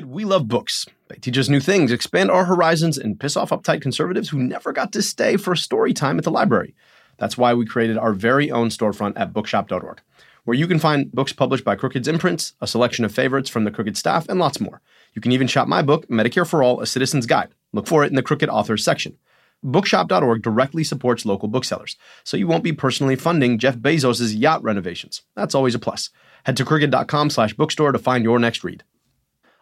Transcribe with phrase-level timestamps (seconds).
[0.00, 0.86] We love books.
[1.08, 4.72] They teach us new things, expand our horizons, and piss off uptight conservatives who never
[4.72, 6.74] got to stay for story time at the library.
[7.18, 10.00] That's why we created our very own storefront at bookshop.org,
[10.44, 13.70] where you can find books published by Crooked's imprints, a selection of favorites from the
[13.70, 14.80] Crooked staff, and lots more.
[15.12, 17.50] You can even shop my book, Medicare for All, A Citizen's Guide.
[17.74, 19.18] Look for it in the Crooked Authors section.
[19.62, 25.20] Bookshop.org directly supports local booksellers, so you won't be personally funding Jeff Bezos' yacht renovations.
[25.36, 26.08] That's always a plus.
[26.44, 28.84] Head to crooked.com slash bookstore to find your next read.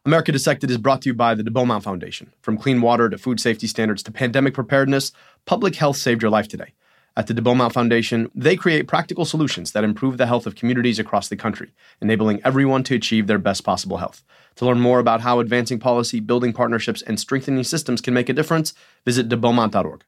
[0.06, 2.32] America Dissected is brought to you by the De Beaumont Foundation.
[2.40, 5.12] From clean water to food safety standards to pandemic preparedness,
[5.44, 6.72] public health saved your life today.
[7.18, 10.98] At the De Beaumont Foundation, they create practical solutions that improve the health of communities
[10.98, 14.24] across the country, enabling everyone to achieve their best possible health.
[14.56, 18.32] To learn more about how advancing policy, building partnerships, and strengthening systems can make a
[18.32, 18.72] difference,
[19.04, 20.04] visit debeaumont.org.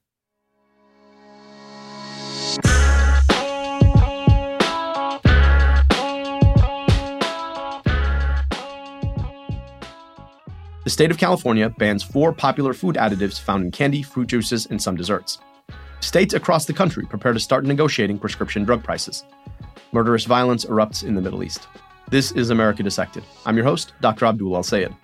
[10.93, 14.95] state of California bans four popular food additives found in candy, fruit juices, and some
[14.95, 15.39] desserts.
[16.01, 19.25] States across the country prepare to start negotiating prescription drug prices.
[19.93, 21.67] Murderous violence erupts in the Middle East.
[22.11, 23.25] This is America Dissected.
[23.47, 24.27] I'm your host, Dr.
[24.27, 24.95] Abdul El-Sayed.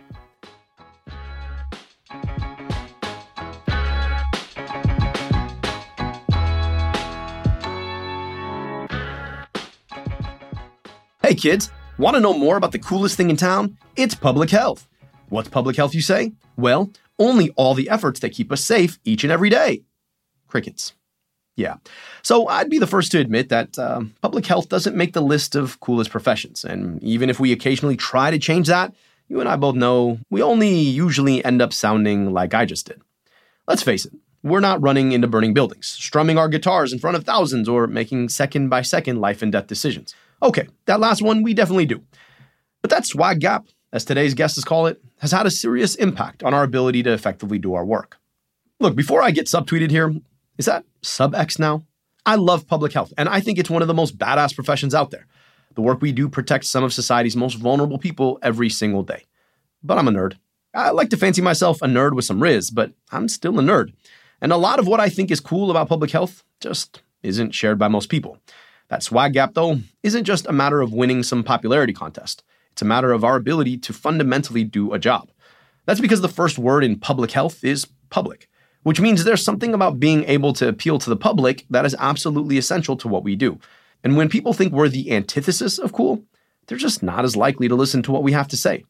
[11.23, 13.79] Hey kids, want to know more about the coolest thing in town?
[13.97, 14.88] It's public health.
[15.29, 16.33] What's public health, you say?
[16.57, 19.83] Well, only all the efforts that keep us safe each and every day.
[20.47, 20.95] Crickets.
[21.57, 21.77] Yeah.
[22.23, 25.57] So I'd be the first to admit that uh, public health doesn't make the list
[25.57, 26.65] of coolest professions.
[26.65, 28.95] And even if we occasionally try to change that,
[29.27, 33.03] you and I both know we only usually end up sounding like I just did.
[33.67, 34.13] Let's face it,
[34.43, 38.29] we're not running into burning buildings, strumming our guitars in front of thousands, or making
[38.29, 40.15] second by second life and death decisions.
[40.43, 42.03] Okay, that last one we definitely do.
[42.81, 46.55] But that swag gap, as today's guests call it, has had a serious impact on
[46.55, 48.19] our ability to effectively do our work.
[48.81, 50.15] Look, before I get subtweeted here,
[50.57, 51.83] is that sub X now?
[52.27, 55.11] I love public health, and I think it's one of the most badass professions out
[55.11, 55.27] there.
[55.75, 59.25] The work we do protects some of society's most vulnerable people every single day.
[59.83, 60.37] But I'm a nerd.
[60.75, 63.93] I like to fancy myself a nerd with some rizz, but I'm still a nerd.
[64.41, 67.79] And a lot of what I think is cool about public health just isn't shared
[67.79, 68.39] by most people.
[68.89, 72.43] That swag gap, though, isn't just a matter of winning some popularity contest.
[72.79, 75.33] It's a matter of our ability to fundamentally do a job.
[75.87, 78.49] That's because the first word in public health is public,
[78.85, 82.57] which means there's something about being able to appeal to the public that is absolutely
[82.57, 83.59] essential to what we do.
[84.05, 86.23] And when people think we're the antithesis of cool,
[86.69, 88.85] they're just not as likely to listen to what we have to say.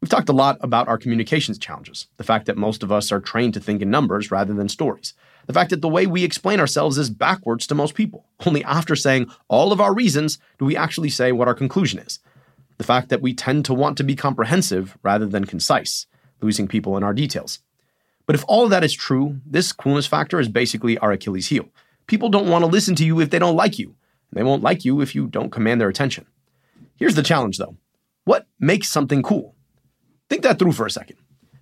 [0.00, 3.18] We've talked a lot about our communications challenges, the fact that most of us are
[3.18, 5.14] trained to think in numbers rather than stories,
[5.48, 8.24] the fact that the way we explain ourselves is backwards to most people.
[8.46, 12.20] Only after saying all of our reasons do we actually say what our conclusion is
[12.78, 16.06] the fact that we tend to want to be comprehensive rather than concise,
[16.40, 17.60] losing people in our details.
[18.26, 21.68] But if all of that is true, this coolness factor is basically our Achilles heel.
[22.06, 23.94] People don't want to listen to you if they don't like you.
[24.32, 26.26] They won't like you if you don't command their attention.
[26.96, 27.76] Here's the challenge though
[28.24, 29.54] what makes something cool?
[30.28, 31.16] Think that through for a second.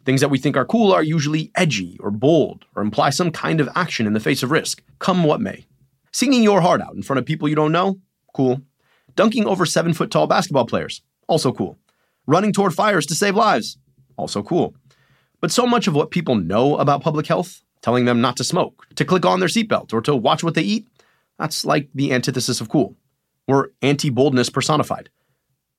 [0.06, 3.60] Things that we think are cool are usually edgy or bold or imply some kind
[3.60, 5.66] of action in the face of risk, come what may.
[6.12, 8.00] Singing your heart out in front of people you don't know?
[8.34, 8.62] Cool
[9.14, 11.78] dunking over seven foot tall basketball players, also cool.
[12.26, 13.78] Running toward fires to save lives,
[14.16, 14.74] also cool.
[15.40, 18.86] But so much of what people know about public health, telling them not to smoke,
[18.96, 20.86] to click on their seatbelt, or to watch what they eat,
[21.38, 22.96] that's like the antithesis of cool.
[23.46, 25.10] We're anti boldness personified.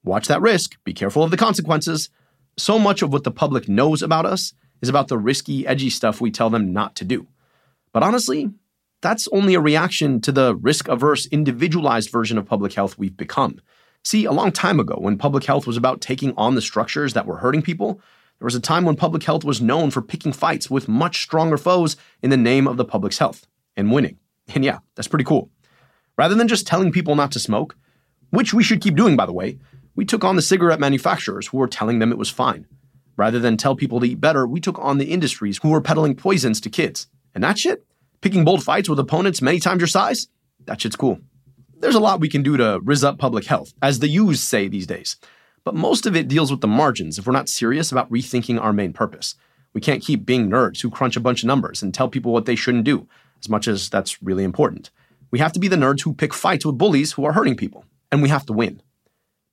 [0.03, 2.09] Watch that risk, be careful of the consequences.
[2.57, 6.21] So much of what the public knows about us is about the risky, edgy stuff
[6.21, 7.27] we tell them not to do.
[7.91, 8.51] But honestly,
[9.05, 13.61] that's only a reaction to the risk averse, individualized version of public health we've become.
[14.03, 17.27] See, a long time ago, when public health was about taking on the structures that
[17.27, 18.01] were hurting people,
[18.39, 21.57] there was a time when public health was known for picking fights with much stronger
[21.57, 24.17] foes in the name of the public's health and winning.
[24.53, 25.49] And yeah, that's pretty cool.
[26.17, 27.75] Rather than just telling people not to smoke,
[28.31, 29.59] which we should keep doing, by the way,
[29.95, 32.65] we took on the cigarette manufacturers who were telling them it was fine.
[33.17, 36.15] Rather than tell people to eat better, we took on the industries who were peddling
[36.15, 37.07] poisons to kids.
[37.33, 37.85] And that shit,
[38.21, 40.27] Picking bold fights with opponents many times your size?
[40.65, 41.19] That shit's cool.
[41.77, 44.67] There's a lot we can do to rizz up public health, as the U's say
[44.67, 45.17] these days.
[45.63, 48.73] But most of it deals with the margins if we're not serious about rethinking our
[48.73, 49.35] main purpose.
[49.73, 52.45] We can't keep being nerds who crunch a bunch of numbers and tell people what
[52.45, 53.07] they shouldn't do,
[53.41, 54.89] as much as that's really important.
[55.31, 57.83] We have to be the nerds who pick fights with bullies who are hurting people,
[58.11, 58.81] and we have to win.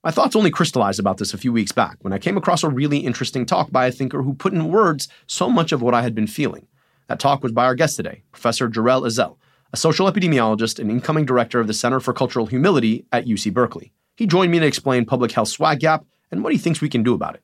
[0.04, 2.68] My thoughts only crystallized about this a few weeks back when I came across a
[2.68, 6.02] really interesting talk by a thinker who put in words so much of what I
[6.02, 6.66] had been feeling.
[7.12, 9.36] That talk was by our guest today, Professor Jerel Ezell,
[9.74, 13.92] a social epidemiologist and incoming director of the Center for Cultural Humility at UC Berkeley.
[14.16, 17.02] He joined me to explain public health swag gap and what he thinks we can
[17.02, 17.42] do about it.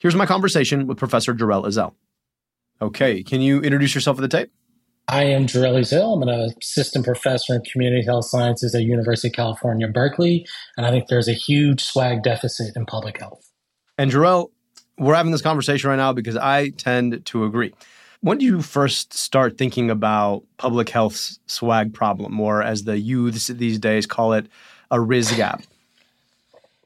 [0.00, 1.94] Here's my conversation with Professor Jerel Ezell.
[2.82, 4.50] Okay, can you introduce yourself for the tape?
[5.06, 6.16] I am Jerel Ezell.
[6.16, 10.44] I'm an assistant professor in community health sciences at University of California, Berkeley,
[10.76, 13.48] and I think there's a huge swag deficit in public health.
[13.96, 14.50] And Jerel,
[14.98, 17.74] we're having this conversation right now because I tend to agree.
[18.24, 23.48] When did you first start thinking about public health's swag problem, or as the youths
[23.48, 24.46] these days call it,
[24.90, 25.62] a rizz gap?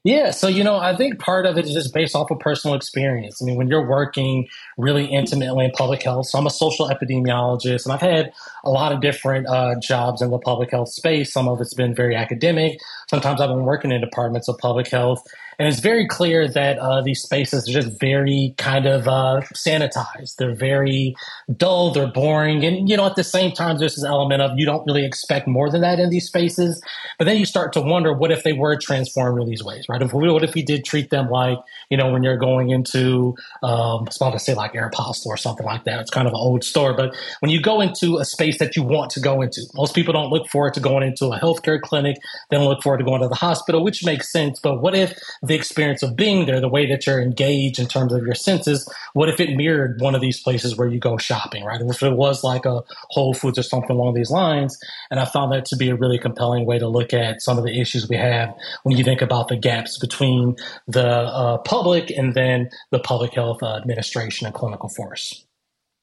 [0.03, 2.75] Yeah, so you know, I think part of it is just based off of personal
[2.75, 3.41] experience.
[3.41, 4.49] I mean, when you're working
[4.79, 8.33] really intimately in public health, so I'm a social epidemiologist, and I've had
[8.65, 11.33] a lot of different uh, jobs in the public health space.
[11.33, 12.81] Some of it's been very academic.
[13.09, 15.23] Sometimes I've been working in departments of public health,
[15.59, 20.37] and it's very clear that uh, these spaces are just very kind of uh, sanitized.
[20.37, 21.17] They're very
[21.57, 22.65] dull, they're boring.
[22.65, 25.49] And, you know, at the same time, there's this element of you don't really expect
[25.49, 26.81] more than that in these spaces.
[27.19, 30.01] But then you start to wonder what if they were transformed in these ways, right?
[30.01, 31.59] If what if we did treat them like,
[31.91, 33.35] you know, when you're going into,
[33.65, 35.99] um, I was about to say like Aeropostale or something like that.
[36.01, 36.95] It's kind of an old store.
[36.95, 40.13] But when you go into a space that you want to go into, most people
[40.13, 42.17] don't look forward to going into a healthcare clinic.
[42.49, 44.61] They don't look forward to going to the hospital, which makes sense.
[44.61, 45.19] But what if
[45.49, 48.89] the experience of being there, the way that you're engaged in terms of your senses,
[49.15, 51.81] what if it mirrored one of these places where you go shopping, right?
[51.81, 54.79] If it was like a Whole Foods or something along these lines.
[55.11, 57.65] And I found that to be a really compelling way to look at some of
[57.65, 60.57] the issues we have when you think about the gaps between
[60.87, 65.45] the uh, public and then the public health uh, administration and clinical force.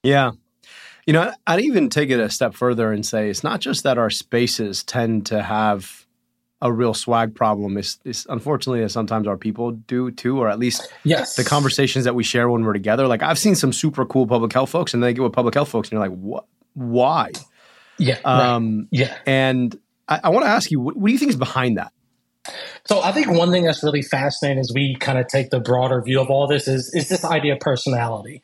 [0.04, 0.32] Yeah.
[1.06, 3.98] You know, I'd even take it a step further and say it's not just that
[3.98, 6.05] our spaces tend to have
[6.62, 10.58] a real swag problem is, is unfortunately that sometimes our people do too, or at
[10.58, 11.36] least yes.
[11.36, 13.08] the conversations that we share when we're together.
[13.08, 15.70] Like I've seen some super cool public health folks, and they get with public health
[15.70, 16.46] folks, and you're like, what?
[16.74, 17.32] Why?
[17.98, 18.20] Yeah.
[18.26, 18.88] Um, right.
[18.92, 19.18] Yeah.
[19.26, 21.92] And I, I want to ask you, what, what do you think is behind that?
[22.86, 26.02] So I think one thing that's really fascinating as we kind of take the broader
[26.04, 28.42] view of all this is is this idea of personality.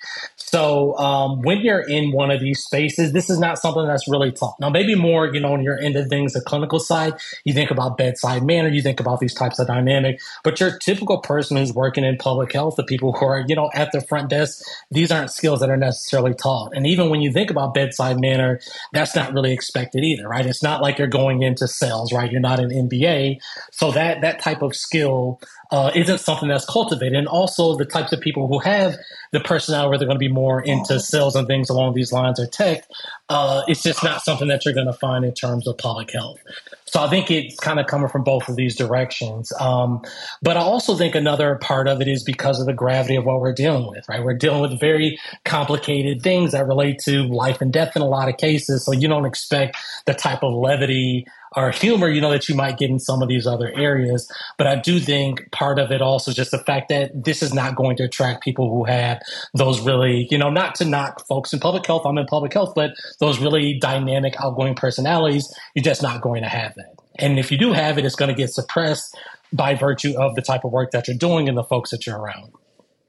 [0.52, 4.34] So um, when you're in one of these spaces, this is not something that's really
[4.34, 4.60] taught.
[4.60, 7.14] Now, maybe more, you know, when you're into things, the clinical side,
[7.46, 10.20] you think about bedside manner, you think about these types of dynamic.
[10.44, 13.70] But your typical person who's working in public health, the people who are, you know,
[13.74, 14.62] at the front desk,
[14.92, 16.76] these aren't skills that are necessarily taught.
[16.76, 18.60] And even when you think about bedside manner,
[18.92, 20.46] that's not really expected either, right?
[20.46, 22.30] It's not like you're going into sales, right?
[22.30, 23.40] You're not an MBA,
[23.72, 25.40] so that that type of skill
[25.72, 27.18] uh, isn't something that's cultivated.
[27.18, 28.96] And also the types of people who have
[29.32, 32.40] the personality where they're going to be more into sales and things along these lines
[32.40, 32.84] or tech,
[33.30, 36.40] uh, it's just not something that you're going to find in terms of public health.
[36.86, 39.54] So I think it's kind of coming from both of these directions.
[39.62, 40.02] Um,
[40.42, 43.40] but I also think another part of it is because of the gravity of what
[43.40, 44.22] we're dealing with, right?
[44.22, 48.28] We're dealing with very complicated things that relate to life and death in a lot
[48.28, 48.84] of cases.
[48.84, 51.26] So you don't expect the type of levity
[51.56, 54.32] or humor, you know, that you might get in some of these other areas.
[54.58, 57.76] But I do think part of it also just the fact that this is not
[57.76, 59.22] going to attract people who have
[59.54, 62.74] those really, you know, not to knock folks in public health, I'm in public health,
[62.76, 66.96] but those really dynamic, outgoing personalities, you're just not going to have that.
[67.16, 69.18] And if you do have it, it's going to get suppressed
[69.54, 72.18] by virtue of the type of work that you're doing and the folks that you're
[72.18, 72.54] around.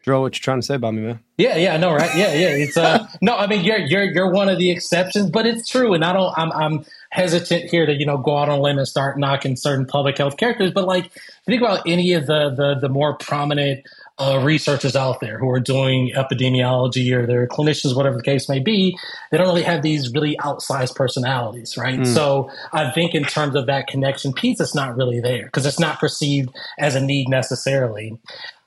[0.05, 1.21] Joe, what you're trying to say about me, man?
[1.39, 2.11] Yeah, yeah, no, right?
[2.17, 2.49] Yeah, yeah.
[2.49, 5.95] It's uh, no, I mean, you're you're you're one of the exceptions, but it's true,
[5.95, 6.33] and I don't.
[6.37, 9.55] I'm I'm hesitant here to you know go out on a limb and start knocking
[9.55, 11.13] certain public health characters, but like
[11.47, 13.85] think about any of the the the more prominent
[14.23, 18.61] uh, researchers out there who are doing epidemiology or they're clinicians, whatever the case may
[18.61, 18.97] be,
[19.31, 21.99] they don't really have these really outsized personalities, right?
[21.99, 22.07] Mm.
[22.07, 25.81] So I think in terms of that connection piece, it's not really there because it's
[25.81, 28.17] not perceived as a need necessarily.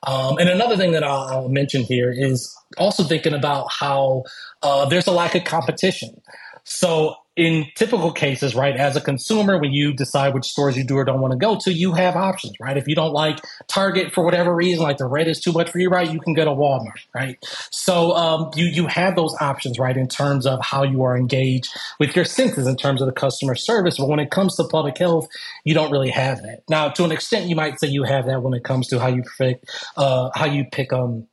[0.02, 4.24] Um, and another thing that I'll, I'll, mention here is also thinking about how
[4.62, 6.20] uh, there's a lack of competition.
[6.64, 10.96] So in typical cases, right, as a consumer, when you decide which stores you do
[10.96, 12.78] or don't want to go to, you have options, right?
[12.78, 13.38] If you don't like
[13.68, 16.32] Target for whatever reason, like the red is too much for you, right, you can
[16.32, 17.36] go to Walmart, right?
[17.70, 21.68] So um, you you have those options, right, in terms of how you are engaged
[22.00, 23.98] with your senses, in terms of the customer service.
[23.98, 25.28] But when it comes to public health,
[25.64, 26.62] you don't really have that.
[26.70, 29.08] Now, to an extent, you might say you have that when it comes to how
[29.08, 29.62] you pick
[29.98, 31.26] uh, how you pick um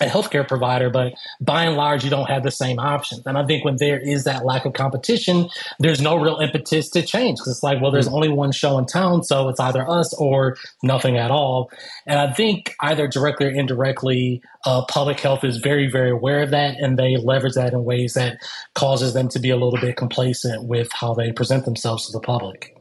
[0.00, 3.22] a healthcare provider, but by and large, you don't have the same options.
[3.26, 5.48] And I think when there is that lack of competition,
[5.78, 8.86] there's no real impetus to change because it's like, well, there's only one show in
[8.86, 11.70] town, so it's either us or nothing at all.
[12.06, 16.50] And I think either directly or indirectly, uh, public health is very, very aware of
[16.50, 18.38] that, and they leverage that in ways that
[18.74, 22.20] causes them to be a little bit complacent with how they present themselves to the
[22.20, 22.76] public.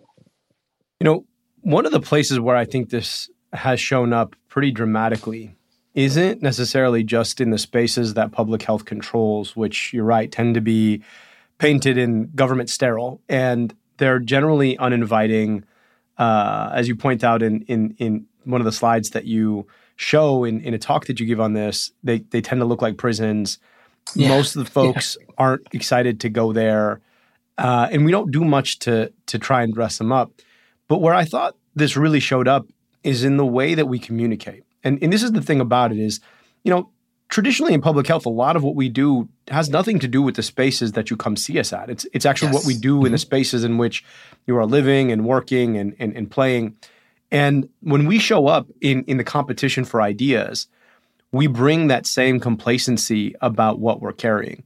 [0.99, 1.25] You know,
[1.61, 5.55] one of the places where I think this has shown up pretty dramatically
[5.93, 10.61] isn't necessarily just in the spaces that public health controls, which you're right, tend to
[10.61, 11.03] be
[11.59, 13.21] painted in government sterile.
[13.29, 15.63] And they're generally uninviting,
[16.17, 20.43] uh, as you point out in, in, in one of the slides that you show
[20.43, 22.97] in, in a talk that you give on this, they, they tend to look like
[22.97, 23.59] prisons.
[24.15, 24.29] Yeah.
[24.29, 25.27] Most of the folks yeah.
[25.37, 27.01] aren't excited to go there.
[27.57, 30.31] Uh, and we don't do much to to try and dress them up.
[30.87, 32.65] But where I thought this really showed up
[33.03, 34.63] is in the way that we communicate.
[34.83, 36.19] And, and this is the thing about it is,
[36.63, 36.89] you know,
[37.29, 40.35] traditionally in public health, a lot of what we do has nothing to do with
[40.35, 41.89] the spaces that you come see us at.
[41.89, 42.55] It's it's actually yes.
[42.55, 43.07] what we do mm-hmm.
[43.07, 43.21] in the mm-hmm.
[43.21, 44.03] spaces in which
[44.45, 46.75] you are living and working and, and, and playing.
[47.31, 50.67] And when we show up in, in the competition for ideas,
[51.31, 54.63] we bring that same complacency about what we're carrying.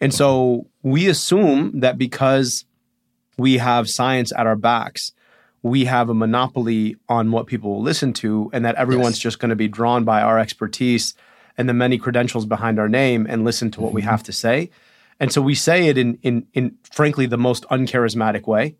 [0.00, 2.64] And so we assume that because
[3.36, 5.12] we have science at our backs,
[5.68, 9.22] we have a monopoly on what people will listen to, and that everyone's yes.
[9.22, 11.14] just going to be drawn by our expertise
[11.58, 13.96] and the many credentials behind our name and listen to what mm-hmm.
[13.96, 14.70] we have to say.
[15.18, 18.76] And so we say it in, in, in frankly, the most uncharismatic way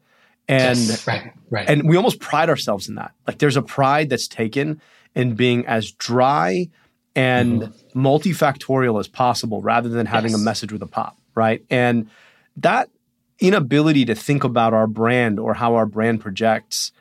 [0.48, 1.68] and yes, right, right.
[1.68, 3.12] and we almost pride ourselves in that.
[3.26, 4.80] Like there's a pride that's taken
[5.14, 6.68] in being as dry
[7.14, 8.06] and mm-hmm.
[8.06, 10.40] multifactorial as possible rather than having yes.
[10.40, 11.64] a message with a pop, right?
[11.70, 12.08] And
[12.58, 12.90] that
[13.38, 16.92] inability to think about our brand or how our brand projects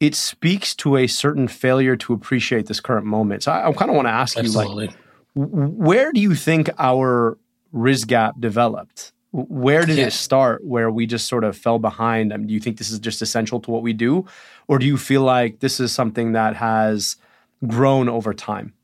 [0.00, 3.44] it speaks to a certain failure to appreciate this current moment.
[3.44, 4.86] So I, I kind of want to ask Absolutely.
[4.86, 4.96] you like
[5.34, 7.38] where do you think our
[7.74, 9.12] rizz gap developed?
[9.30, 10.06] Where did yeah.
[10.06, 12.34] it start where we just sort of fell behind?
[12.34, 14.26] I mean, do you think this is just essential to what we do?
[14.68, 17.16] Or do you feel like this is something that has
[17.66, 18.74] grown over time?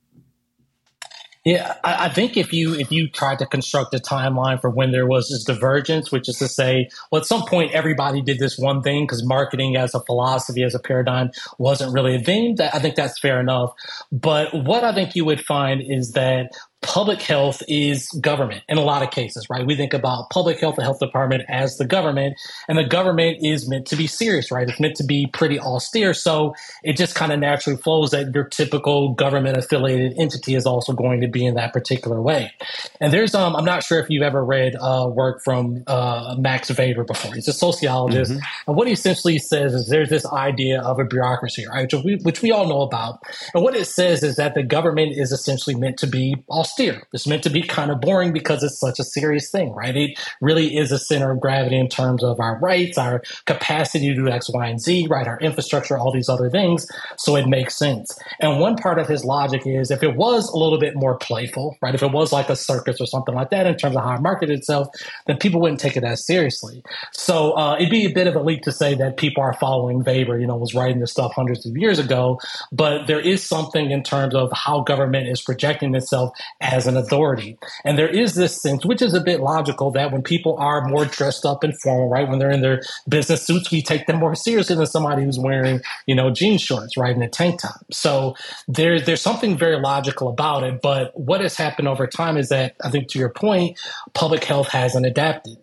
[1.49, 4.93] Yeah, I, I, think if you if you tried to construct a timeline for when
[4.93, 8.59] there was this divergence, which is to say, well, at some point everybody did this
[8.59, 12.57] one thing because marketing as a philosophy, as a paradigm, wasn't really a thing.
[12.57, 13.73] That I think that's fair enough.
[14.13, 18.83] But what I think you would find is that public health is government in a
[18.83, 19.67] lot of cases, right?
[19.67, 23.69] We think about public health, the health department as the government, and the government is
[23.69, 24.69] meant to be serious, right?
[24.69, 26.15] It's meant to be pretty austere.
[26.15, 26.55] So
[26.85, 31.21] it just kind of naturally flows that your typical government affiliated entity is also going
[31.21, 32.53] to be in that particular way.
[33.01, 36.71] And there's, um, I'm not sure if you've ever read uh, work from uh, Max
[36.71, 37.35] Weber before.
[37.35, 38.31] He's a sociologist.
[38.31, 38.41] Mm-hmm.
[38.69, 41.93] And what he essentially says is there's this idea of a bureaucracy, right?
[41.93, 43.21] Which we, which we all know about.
[43.53, 47.03] And what it says is that the government is essentially meant to be austere austere.
[47.13, 49.97] It's meant to be kind of boring because it's such a serious thing, right?
[49.97, 54.15] It really is a center of gravity in terms of our rights, our capacity to
[54.15, 55.27] do X, Y, and Z, right?
[55.27, 56.87] Our infrastructure, all these other things.
[57.17, 58.19] So it makes sense.
[58.41, 61.77] And one part of his logic is if it was a little bit more playful,
[61.81, 61.95] right?
[61.95, 64.21] If it was like a circus or something like that in terms of how it
[64.21, 64.89] marketed itself,
[65.27, 66.83] then people wouldn't take it as seriously.
[67.13, 70.05] So uh, it'd be a bit of a leap to say that people are following
[70.05, 72.39] Weber, you know, was writing this stuff hundreds of years ago.
[72.73, 77.57] But there is something in terms of how government is projecting itself as an authority.
[77.85, 81.05] And there is this sense, which is a bit logical, that when people are more
[81.05, 84.35] dressed up and formal, right, when they're in their business suits, we take them more
[84.35, 87.85] seriously than somebody who's wearing, you know, jean shorts, right, and a tank top.
[87.93, 88.35] So
[88.67, 90.81] there's there's something very logical about it.
[90.83, 93.79] But what has happened over time is that I think to your point,
[94.15, 95.57] public health hasn't adapted,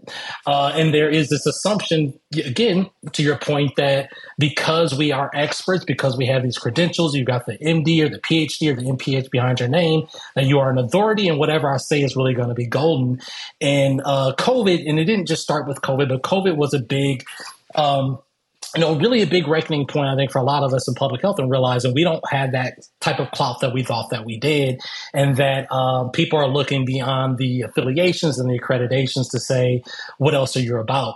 [0.46, 5.86] uh, and there is this assumption again to your point that because we are experts,
[5.86, 9.30] because we have these credentials, you've got the MD or the PhD or the MPH
[9.32, 12.50] behind your name, that you are an authority and whatever I say is really going
[12.50, 13.22] to be golden.
[13.62, 17.26] And uh, COVID, and it didn't just start with COVID, but COVID was a big
[17.76, 18.20] um,
[18.76, 20.96] you know, really a big reckoning point, I think, for a lot of us in
[20.96, 24.26] public health and realizing we don't have that type of clout that we thought that
[24.26, 24.82] we did,
[25.14, 29.82] and that um, people are looking beyond the affiliations and the accreditations to say,
[30.18, 31.16] what else are you about?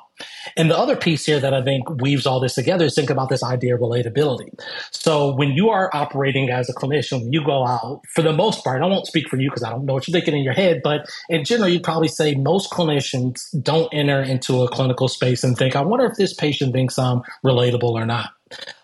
[0.58, 3.30] And the other piece here that I think weaves all this together is think about
[3.30, 4.50] this idea of relatability.
[4.92, 8.64] So when you are operating as a clinician, when you go out, for the most
[8.64, 10.54] part, I won't speak for you because I don't know what you're thinking in your
[10.54, 15.44] head, but in general, you'd probably say most clinicians don't enter into a clinical space
[15.44, 18.32] and think, I wonder if this patient thinks I'm relatable or not.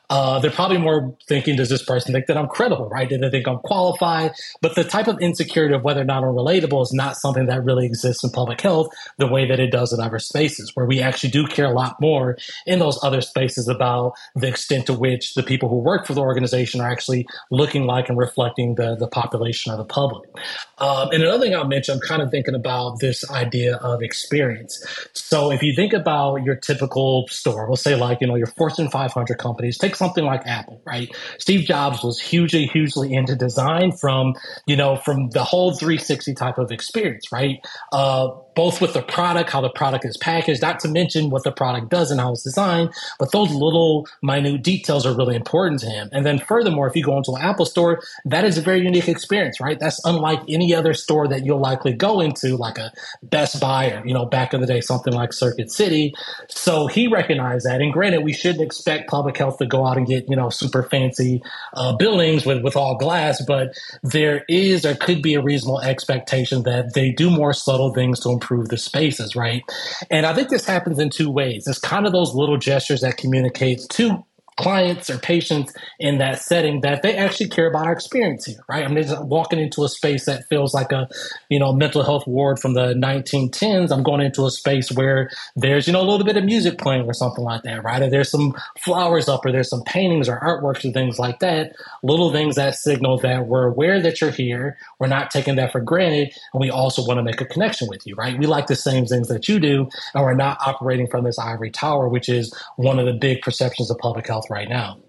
[0.10, 3.08] Uh, they're probably more thinking, does this person think that I'm credible, right?
[3.08, 4.32] Do they think I'm qualified?
[4.62, 7.64] But the type of insecurity of whether or not I'm relatable is not something that
[7.64, 11.02] really exists in public health the way that it does in other spaces, where we
[11.02, 15.34] actually do care a lot more in those other spaces about the extent to which
[15.34, 19.08] the people who work for the organization are actually looking like and reflecting the, the
[19.08, 20.30] population of the public.
[20.78, 24.86] Um, and another thing I'll mention, I'm kind of thinking about this idea of experience.
[25.14, 28.90] So if you think about your typical store, we'll say like, you know, your Fortune
[28.90, 31.14] 500 companies, take something like Apple, right?
[31.40, 34.36] Steve Jobs was hugely, hugely into design from,
[34.66, 37.60] you know, from the whole 360 type of experience, right?
[37.92, 41.52] Uh, both with the product, how the product is packaged, not to mention what the
[41.52, 45.88] product does and how it's designed, but those little minute details are really important to
[45.88, 46.10] him.
[46.12, 49.10] And then furthermore, if you go into an Apple store, that is a very unique
[49.10, 49.78] experience, right?
[49.78, 54.06] That's unlike any other store that you'll likely go into, like a Best Buy or,
[54.06, 56.14] you know, back in the day, something like Circuit City.
[56.48, 57.82] So he recognized that.
[57.82, 60.84] And granted, we shouldn't expect public health to go out and get, you know, super
[60.84, 61.44] fancy
[61.74, 66.64] uh, buildings with, with all glass, but there is or could be a reasonable expectation
[66.64, 69.64] that they do more subtle things to improve the spaces, right?
[70.10, 71.68] And I think this happens in two ways.
[71.68, 74.24] It's kind of those little gestures that communicate to
[74.58, 78.86] clients or patients in that setting that they actually care about our experience here, right?
[78.86, 81.10] I mean, just walking into a space that feels like a,
[81.50, 83.92] you know, mental health ward from the 1910s.
[83.92, 87.06] I'm going into a space where there's, you know, a little bit of music playing
[87.06, 88.02] or something like that, right?
[88.02, 91.76] Or there's some flowers up or there's some paintings or artworks or things like that.
[92.02, 94.78] Little things that signal that we're aware that you're here.
[95.00, 96.34] We're not taking that for granted.
[96.54, 98.40] And we also want to make a connection with you, right?
[98.40, 99.90] We like the same things that you do.
[100.14, 103.92] And we're not operating from this ivory tower, which is one of the big perceptions
[103.92, 105.00] of public health right now.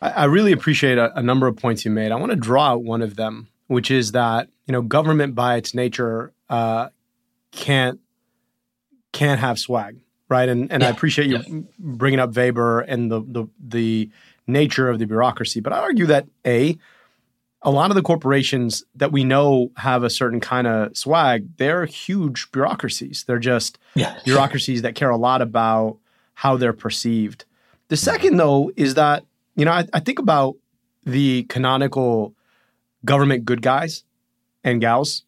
[0.00, 2.12] I really appreciate a, a, number of points you made.
[2.12, 5.56] I want to draw out one of them, which is that you know government by
[5.56, 6.90] its nature uh,
[7.50, 7.98] can't
[9.12, 10.48] can't have swag, right?
[10.48, 10.88] And and yeah.
[10.88, 11.60] I appreciate you yeah.
[11.78, 14.10] bringing up Weber and the, the the
[14.46, 16.78] nature of the bureaucracy, but I argue that a
[17.62, 21.86] a lot of the corporations that we know have a certain kind of swag, they're
[21.86, 23.24] huge bureaucracies.
[23.26, 25.98] They're just yeah, bureaucracies that care a lot about
[26.34, 27.44] how they're perceived.
[27.88, 29.24] The second, though, is that,
[29.56, 30.56] you know, I, I think about
[31.04, 32.34] the canonical
[33.04, 34.04] government good guys
[34.64, 35.24] and gals,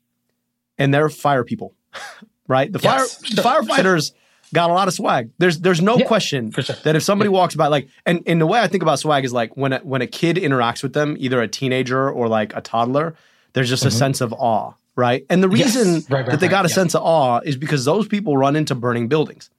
[0.78, 1.74] and they're fire people,
[2.48, 2.70] right?
[2.70, 3.18] The fire yes.
[3.34, 4.12] the firefighters
[4.52, 5.30] got a lot of swag.
[5.38, 6.76] There's there's no yeah, question sure.
[6.84, 7.36] that if somebody yeah.
[7.36, 9.78] walks by, like, and, and the way I think about swag is like when a,
[9.78, 13.14] when a kid interacts with them, either a teenager or like a toddler,
[13.52, 13.88] there's just mm-hmm.
[13.88, 15.24] a sense of awe, right?
[15.30, 16.10] And the reason yes.
[16.10, 18.74] right, right, that they got a sense of awe is because those people run into
[18.74, 19.50] burning buildings.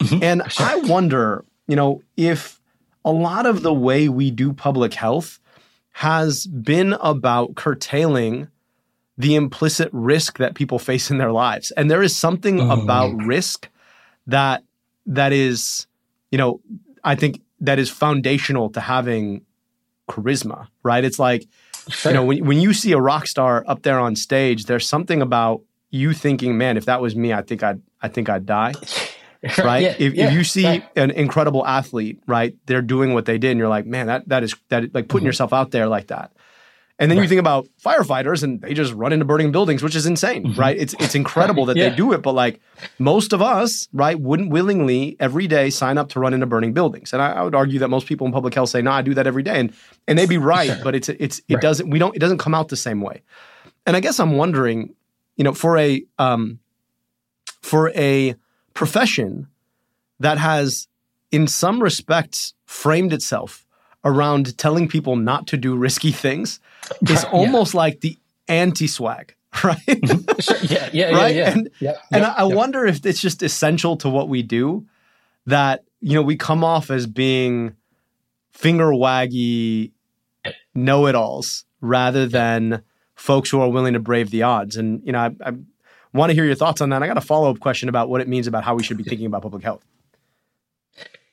[0.00, 0.22] Mm-hmm.
[0.22, 0.66] And sure.
[0.66, 2.60] I wonder you know, if
[3.04, 5.38] a lot of the way we do public health
[5.92, 8.48] has been about curtailing
[9.18, 11.70] the implicit risk that people face in their lives.
[11.72, 12.82] And there is something mm.
[12.82, 13.68] about risk
[14.26, 14.64] that
[15.06, 15.86] that is,
[16.30, 16.60] you know,
[17.04, 19.42] I think that is foundational to having
[20.08, 21.04] charisma, right?
[21.04, 21.46] It's like,
[21.88, 22.12] sure.
[22.12, 25.20] you know, when when you see a rock star up there on stage, there's something
[25.20, 28.72] about you thinking, man, if that was me, I think I'd I think I'd die.
[29.58, 29.82] right?
[29.82, 30.88] yeah, if, yeah, if, you see right.
[30.96, 34.44] an incredible athlete, right, they're doing what they did, and you're like, man, that that
[34.44, 35.26] is that like putting mm-hmm.
[35.26, 36.32] yourself out there like that.
[36.98, 37.24] And then right.
[37.24, 40.60] you think about firefighters, and they just run into burning buildings, which is insane, mm-hmm.
[40.60, 40.76] right?
[40.78, 41.88] It's it's incredible that yeah.
[41.88, 42.60] they do it, but like
[43.00, 47.12] most of us, right, wouldn't willingly every day sign up to run into burning buildings.
[47.12, 49.14] And I, I would argue that most people in public health say, no, I do
[49.14, 49.72] that every day, and
[50.06, 50.84] and they'd be right, sure.
[50.84, 53.22] but it's it's it doesn't we don't it doesn't come out the same way.
[53.86, 54.94] And I guess I'm wondering,
[55.36, 56.60] you know, for a um,
[57.62, 58.36] for a
[58.74, 59.48] profession
[60.20, 60.88] that has,
[61.30, 63.66] in some respects, framed itself
[64.04, 66.60] around telling people not to do risky things
[67.08, 67.78] is almost yeah.
[67.78, 69.78] like the anti swag, right?
[70.40, 70.56] sure.
[70.62, 71.34] Yeah, yeah, right?
[71.34, 71.50] yeah, yeah.
[71.50, 74.86] And, yep, and I, wonder if it's just essential to what we do
[75.46, 77.74] that, you know, we come off as being
[78.52, 79.92] finger waggy
[80.74, 82.82] know it alls rather than
[83.14, 84.76] folks who are willing to brave the odds.
[84.76, 85.52] And, you know, I, I
[86.12, 87.02] want to hear your thoughts on that.
[87.02, 89.04] I got a follow up question about what it means about how we should be
[89.04, 89.84] thinking about public health.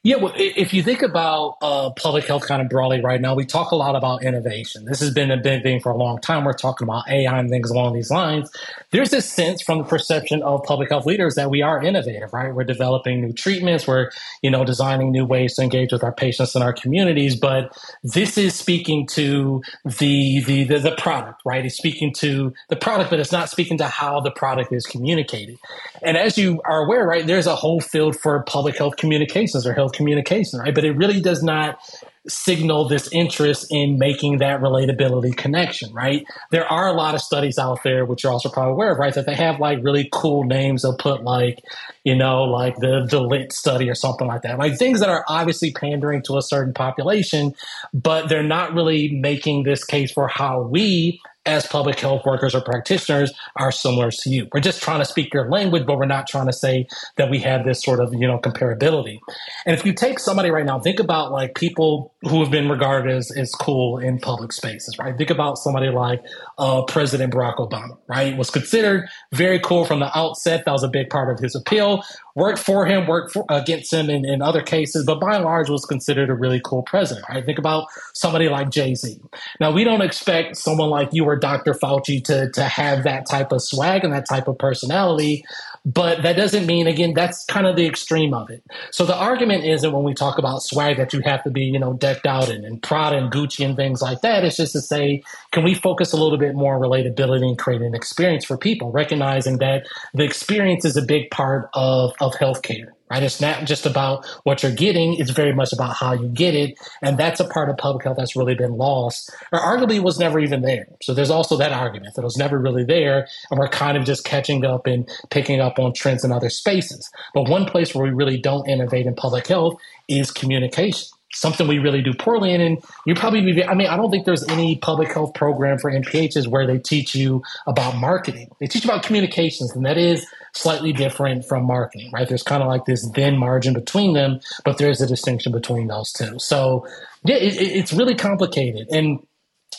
[0.03, 3.45] Yeah, well, if you think about uh, public health kind of broadly right now, we
[3.45, 4.87] talk a lot about innovation.
[4.87, 6.45] This has been a big thing for a long time.
[6.45, 8.51] We're talking about AI and things along these lines.
[8.93, 12.55] There's this sense from the perception of public health leaders that we are innovative, right?
[12.55, 13.87] We're developing new treatments.
[13.87, 14.09] We're,
[14.41, 17.37] you know, designing new ways to engage with our patients and our communities.
[17.37, 21.65] But this is speaking to the the the, the product, right?
[21.65, 25.59] It's speaking to the product, but it's not speaking to how the product is communicated.
[26.03, 29.73] And as you are aware, right, there's a whole field for public health communications or
[29.73, 30.73] health communication, right?
[30.73, 31.79] But it really does not
[32.27, 36.25] signal this interest in making that relatability connection, right?
[36.51, 39.13] There are a lot of studies out there, which you're also probably aware of, right?
[39.13, 40.83] That they have like really cool names.
[40.83, 41.59] They'll put like,
[42.03, 44.59] you know, like the, the lit study or something like that.
[44.59, 47.53] Like things that are obviously pandering to a certain population,
[47.93, 52.61] but they're not really making this case for how we as public health workers or
[52.61, 54.47] practitioners are similar to you.
[54.53, 57.39] We're just trying to speak your language, but we're not trying to say that we
[57.39, 59.19] have this sort of, you know, comparability.
[59.65, 63.15] And if you take somebody right now, think about like people who have been regarded
[63.15, 65.17] as, as cool in public spaces, right?
[65.17, 66.23] Think about somebody like
[66.59, 68.37] uh, President Barack Obama, right?
[68.37, 70.65] Was considered very cool from the outset.
[70.65, 72.03] That was a big part of his appeal
[72.35, 75.69] worked for him, worked for, against him in, in other cases, but by and large
[75.69, 77.25] was considered a really cool president.
[77.29, 77.45] Right?
[77.45, 79.19] Think about somebody like Jay Z.
[79.59, 81.73] Now we don't expect someone like you or Dr.
[81.73, 85.43] Fauci to to have that type of swag and that type of personality,
[85.91, 88.63] but that doesn't mean, again, that's kind of the extreme of it.
[88.91, 91.79] So the argument isn't when we talk about swag that you have to be, you
[91.79, 94.45] know, decked out in and Prada and Gucci and things like that.
[94.45, 97.81] It's just to say, can we focus a little bit more on relatability and create
[97.81, 102.91] an experience for people, recognizing that the experience is a big part of, of healthcare
[103.09, 103.23] right?
[103.23, 106.77] It's not just about what you're getting, it's very much about how you get it.
[107.01, 110.39] And that's a part of public health that's really been lost, or arguably was never
[110.39, 110.87] even there.
[111.01, 113.27] So there's also that argument that it was never really there.
[113.49, 117.09] And we're kind of just catching up and picking up on trends in other spaces.
[117.33, 119.75] But one place where we really don't innovate in public health
[120.07, 121.07] is communication.
[121.31, 123.63] Something we really do poorly in, and you probably be.
[123.63, 127.13] I mean, I don't think there's any public health program for MPHs where they teach
[127.13, 128.49] you about marketing.
[128.59, 132.27] They teach about communications, and that is slightly different from marketing, right?
[132.27, 136.11] There's kind of like this thin margin between them, but there's a distinction between those
[136.11, 136.39] two.
[136.39, 136.87] So
[137.23, 138.87] yeah, it, it's really complicated.
[138.89, 139.19] And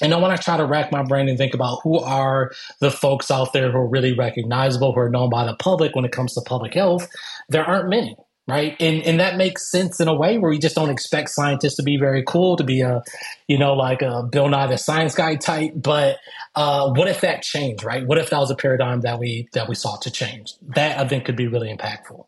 [0.01, 2.91] and then when I try to rack my brain and think about who are the
[2.91, 6.13] folks out there who are really recognizable, who are known by the public when it
[6.13, 7.09] comes to public health,
[7.49, 8.17] there aren't many
[8.51, 8.77] right?
[8.81, 11.83] And and that makes sense in a way where we just don't expect scientists to
[11.83, 13.03] be very cool, to be a,
[13.49, 15.73] you know, like a Bill Nye the Science Guy type.
[15.75, 16.19] But
[16.55, 18.07] uh, what if that changed, right?
[18.07, 20.55] What if that was a paradigm that we that we sought to change?
[20.75, 22.27] That I think could be really impactful.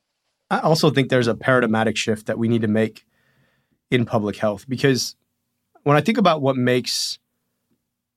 [0.51, 3.07] I also think there's a paradigmatic shift that we need to make
[3.91, 5.17] in public health because
[5.83, 7.19] when I think about what makes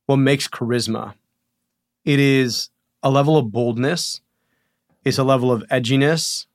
[0.05, 1.13] what makes charisma,
[2.03, 2.69] it is
[3.01, 4.21] a level of boldness,
[5.03, 6.45] it's a level of edginess,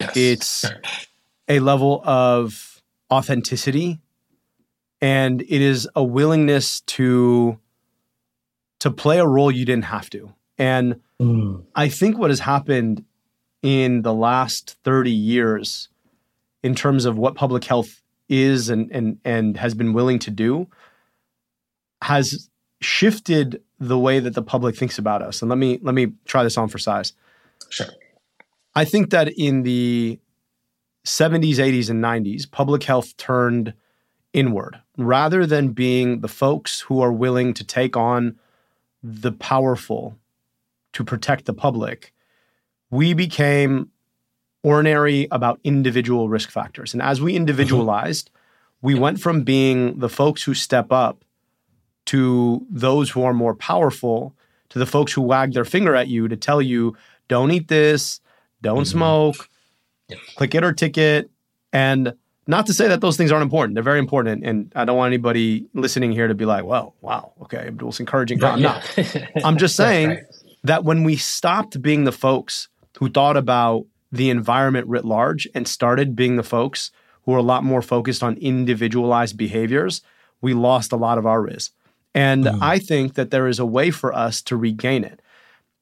[0.00, 0.16] Yes.
[0.16, 0.64] It's
[1.48, 4.00] a level of authenticity
[5.00, 7.58] and it is a willingness to
[8.80, 10.32] to play a role you didn't have to.
[10.58, 11.64] And mm.
[11.74, 13.04] I think what has happened
[13.62, 15.88] in the last 30 years
[16.62, 20.66] in terms of what public health is and and and has been willing to do
[22.02, 25.42] has shifted the way that the public thinks about us.
[25.42, 27.12] And let me let me try this on for size.
[27.68, 27.86] Sure.
[28.76, 30.20] I think that in the
[31.06, 33.72] 70s, 80s, and 90s, public health turned
[34.34, 38.38] inward rather than being the folks who are willing to take on
[39.02, 40.18] the powerful
[40.92, 42.12] to protect the public.
[42.90, 43.90] We became
[44.62, 46.92] ordinary about individual risk factors.
[46.92, 47.36] And as we mm-hmm.
[47.38, 48.30] individualized,
[48.82, 51.24] we went from being the folks who step up
[52.06, 54.34] to those who are more powerful
[54.68, 56.94] to the folks who wag their finger at you to tell you,
[57.28, 58.20] don't eat this,
[58.62, 58.84] don't mm-hmm.
[58.84, 59.48] smoke,
[60.36, 61.30] click it or ticket.
[61.72, 62.14] And
[62.46, 63.74] not to say that those things aren't important.
[63.74, 64.44] They're very important.
[64.44, 68.38] And I don't want anybody listening here to be like, well, wow, okay, Abdul's encouraging.
[68.38, 68.98] No, I'm not.
[69.44, 70.22] I'm just saying right.
[70.64, 75.66] that when we stopped being the folks who thought about the environment writ large and
[75.66, 76.92] started being the folks
[77.24, 80.00] who are a lot more focused on individualized behaviors,
[80.40, 81.72] we lost a lot of our risk.
[82.14, 82.58] And mm.
[82.62, 85.20] I think that there is a way for us to regain it.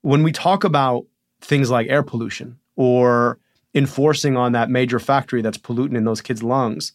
[0.01, 1.05] When we talk about
[1.41, 3.39] things like air pollution, or
[3.75, 6.93] enforcing on that major factory that's polluting in those kids' lungs,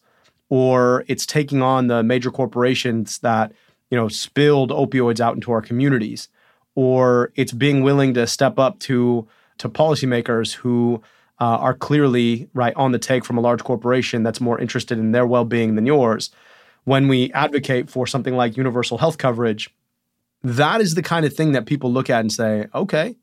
[0.48, 3.52] or it's taking on the major corporations that
[3.90, 6.28] you know spilled opioids out into our communities,
[6.74, 9.26] or it's being willing to step up to
[9.58, 11.02] to policymakers who
[11.40, 15.12] uh, are clearly right on the take from a large corporation that's more interested in
[15.12, 16.30] their well-being than yours.
[16.84, 19.70] When we advocate for something like universal health coverage,
[20.42, 23.16] that is the kind of thing that people look at and say, okay,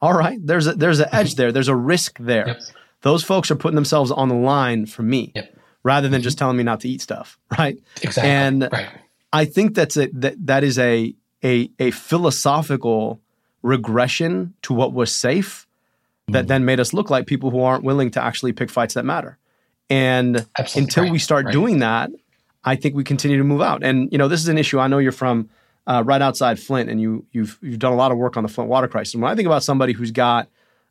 [0.00, 1.52] all right, there's a there's an edge there.
[1.52, 2.48] There's a risk there.
[2.48, 2.60] Yep.
[3.02, 5.56] Those folks are putting themselves on the line for me yep.
[5.82, 6.44] rather than just mm-hmm.
[6.44, 7.78] telling me not to eat stuff, right?
[8.02, 8.30] Exactly.
[8.30, 8.88] And right.
[9.32, 13.20] I think that's a that that is a a a philosophical
[13.62, 15.66] regression to what was safe
[16.28, 16.48] that mm.
[16.48, 19.38] then made us look like people who aren't willing to actually pick fights that matter.
[19.90, 21.12] And Absolutely until right.
[21.12, 21.52] we start right.
[21.52, 22.10] doing that,
[22.64, 23.82] I think we continue to move out.
[23.82, 24.78] And you know, this is an issue.
[24.78, 25.48] I know you're from
[25.88, 28.48] uh, right outside Flint, and you you've you've done a lot of work on the
[28.48, 29.14] Flint water crisis.
[29.14, 30.48] And when I think about somebody who's got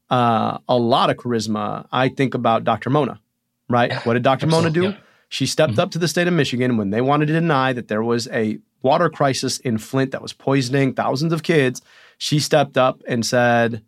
[0.10, 2.89] uh, a lot of charisma, I think about Dr.
[2.89, 3.19] Mona.
[3.69, 3.93] Right?
[4.05, 4.47] What did Dr.
[4.47, 4.83] Mona do?
[4.83, 4.97] Yeah.
[5.29, 5.81] She stepped mm-hmm.
[5.81, 8.60] up to the state of Michigan when they wanted to deny that there was a
[8.81, 11.81] water crisis in Flint that was poisoning thousands of kids.
[12.17, 13.83] She stepped up and said,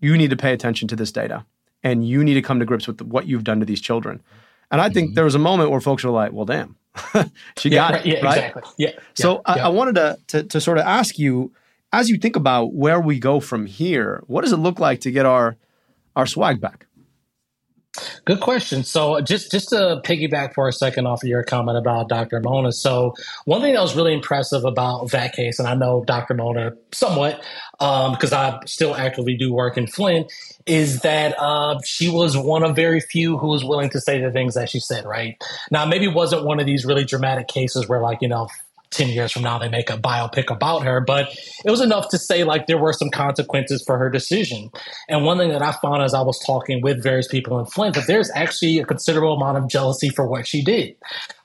[0.00, 1.44] "You need to pay attention to this data,
[1.82, 4.22] and you need to come to grips with what you've done to these children."
[4.70, 5.14] And I think mm-hmm.
[5.14, 6.76] there was a moment where folks were like, "Well, damn,
[7.58, 8.62] she yeah, got right, it, yeah, right?" Exactly.
[8.78, 8.90] Yeah.
[9.14, 11.52] So yeah, I, I, wanted to, to to sort of ask you,
[11.92, 15.10] as you think about where we go from here, what does it look like to
[15.10, 15.56] get our
[16.16, 16.86] our swag back?
[18.24, 18.84] Good question.
[18.84, 22.40] So just just to piggyback for a second off of your comment about Dr.
[22.40, 22.72] Mona.
[22.72, 26.32] So one thing that was really impressive about that case, and I know Dr.
[26.32, 27.44] Mona somewhat
[27.78, 30.32] because um, I still actively do work in Flint,
[30.64, 34.30] is that uh, she was one of very few who was willing to say the
[34.30, 35.04] things that she said.
[35.04, 35.36] Right
[35.70, 38.48] now, maybe wasn't one of these really dramatic cases where like you know
[38.92, 41.00] 10 years from now they make a biopic about her.
[41.00, 41.28] But
[41.64, 44.70] it was enough to say like there were some consequences for her decision.
[45.08, 47.94] And one thing that I found as I was talking with various people in Flint,
[47.94, 50.96] that there's actually a considerable amount of jealousy for what she did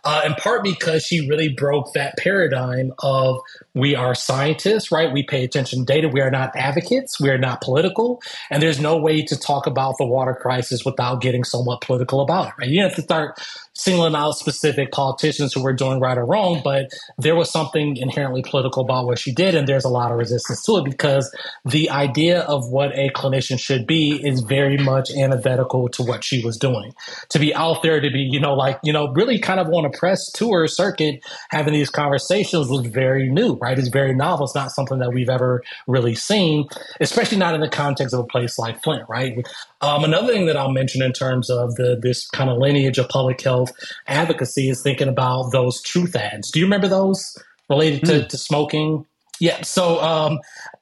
[0.07, 3.41] uh, in part because she really broke that paradigm of
[3.73, 5.11] we are scientists, right?
[5.11, 6.07] We pay attention to data.
[6.07, 7.19] We are not advocates.
[7.19, 8.21] We are not political.
[8.49, 12.47] And there's no way to talk about the water crisis without getting somewhat political about
[12.47, 12.69] it, right?
[12.69, 13.37] You have to start
[13.77, 18.41] singling out specific politicians who were doing right or wrong, but there was something inherently
[18.41, 21.89] political about what she did, and there's a lot of resistance to it because the
[21.91, 26.57] idea of what a clinician should be is very much antithetical to what she was
[26.57, 26.93] doing.
[27.29, 29.85] To be out there, to be, you know, like, you know, really kind of on
[29.85, 33.77] a press tour circuit having these conversations was very new, right?
[33.77, 34.45] It's very novel.
[34.45, 36.67] It's not something that we've ever really seen,
[36.99, 39.45] especially not in the context of a place like Flint, right?
[39.81, 43.09] Um, another thing that I'll mention in terms of the this kind of lineage of
[43.09, 43.71] public health
[44.07, 46.51] advocacy is thinking about those truth ads.
[46.51, 47.37] Do you remember those
[47.69, 48.27] related to, mm.
[48.29, 49.05] to smoking?
[49.39, 50.39] Yeah, so um,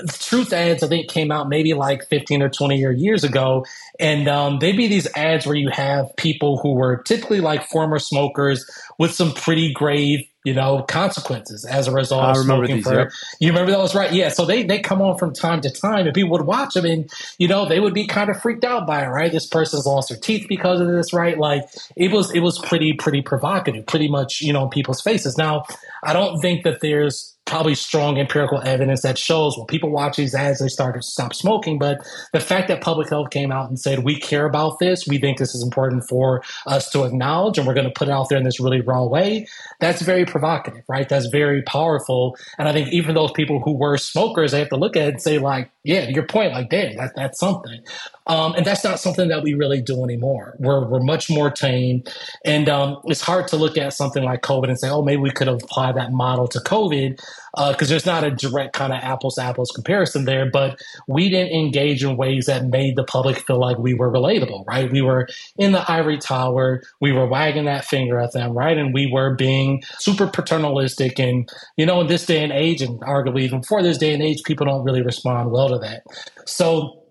[0.07, 3.65] Truth ads, I think, came out maybe like 15 or 20 or years ago.
[3.99, 7.99] And um, they'd be these ads where you have people who were typically like former
[7.99, 12.85] smokers with some pretty grave you know, consequences as a result I of smoking these,
[12.85, 12.93] for.
[12.93, 13.11] Yep.
[13.39, 14.13] You remember those, right?
[14.13, 14.29] Yeah.
[14.29, 17.09] So they they come on from time to time, and people would watch them, and
[17.39, 19.31] you know, they would be kind of freaked out by it, right?
[19.31, 21.35] This person's lost their teeth because of this, right?
[21.39, 21.63] Like
[21.95, 25.35] it was it was pretty pretty provocative, pretty much you know, in people's faces.
[25.35, 25.63] Now,
[26.03, 30.34] I don't think that there's probably strong empirical evidence that shows when people watch these
[30.34, 31.77] ads, they start to stop smoking.
[31.77, 35.19] But the fact that public health came out and said, we care about this, we
[35.19, 38.29] think this is important for us to acknowledge, and we're going to put it out
[38.29, 39.47] there in this really raw way,
[39.79, 41.08] that's very provocative, right?
[41.08, 42.36] That's very powerful.
[42.58, 45.13] And I think even those people who were smokers, they have to look at it
[45.13, 47.81] and say, like, yeah, your point, like, damn, that, that's something.
[48.27, 50.55] Um, and that's not something that we really do anymore.
[50.59, 52.03] We're, we're much more tame.
[52.43, 55.31] And um, it's hard to look at something like COVID and say, oh, maybe we
[55.31, 57.19] could apply that model to COVID
[57.55, 60.49] because uh, there's not a direct kind of apples to apples comparison there.
[60.49, 64.65] But we didn't engage in ways that made the public feel like we were relatable,
[64.65, 64.91] right?
[64.91, 66.81] We were in the ivory tower.
[66.99, 68.77] We were wagging that finger at them, right?
[68.77, 71.19] And we were being super paternalistic.
[71.19, 74.23] And, you know, in this day and age, and arguably even before this day and
[74.23, 76.03] age, people don't really respond well to that.
[76.45, 77.04] So,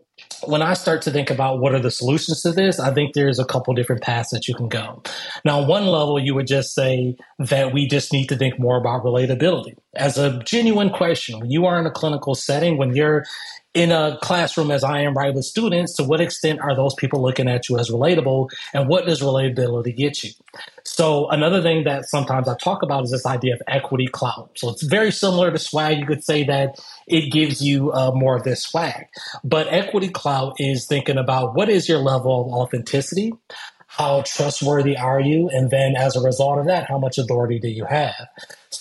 [0.46, 3.38] when I start to think about what are the solutions to this, I think there's
[3.38, 5.02] a couple different paths that you can go.
[5.44, 8.76] Now, on one level, you would just say that we just need to think more
[8.76, 11.40] about relatability as a genuine question.
[11.40, 13.24] When you are in a clinical setting, when you're
[13.74, 17.20] in a classroom as I am right with students, to what extent are those people
[17.20, 20.30] looking at you as relatable and what does relatability get you?
[20.96, 24.52] So another thing that sometimes I talk about is this idea of equity clout.
[24.54, 25.98] So it's very similar to swag.
[25.98, 26.78] You could say that
[27.08, 29.06] it gives you uh, more of this swag,
[29.42, 33.32] but equity clout is thinking about what is your level of authenticity?
[33.88, 35.48] How trustworthy are you?
[35.52, 38.28] And then as a result of that, how much authority do you have?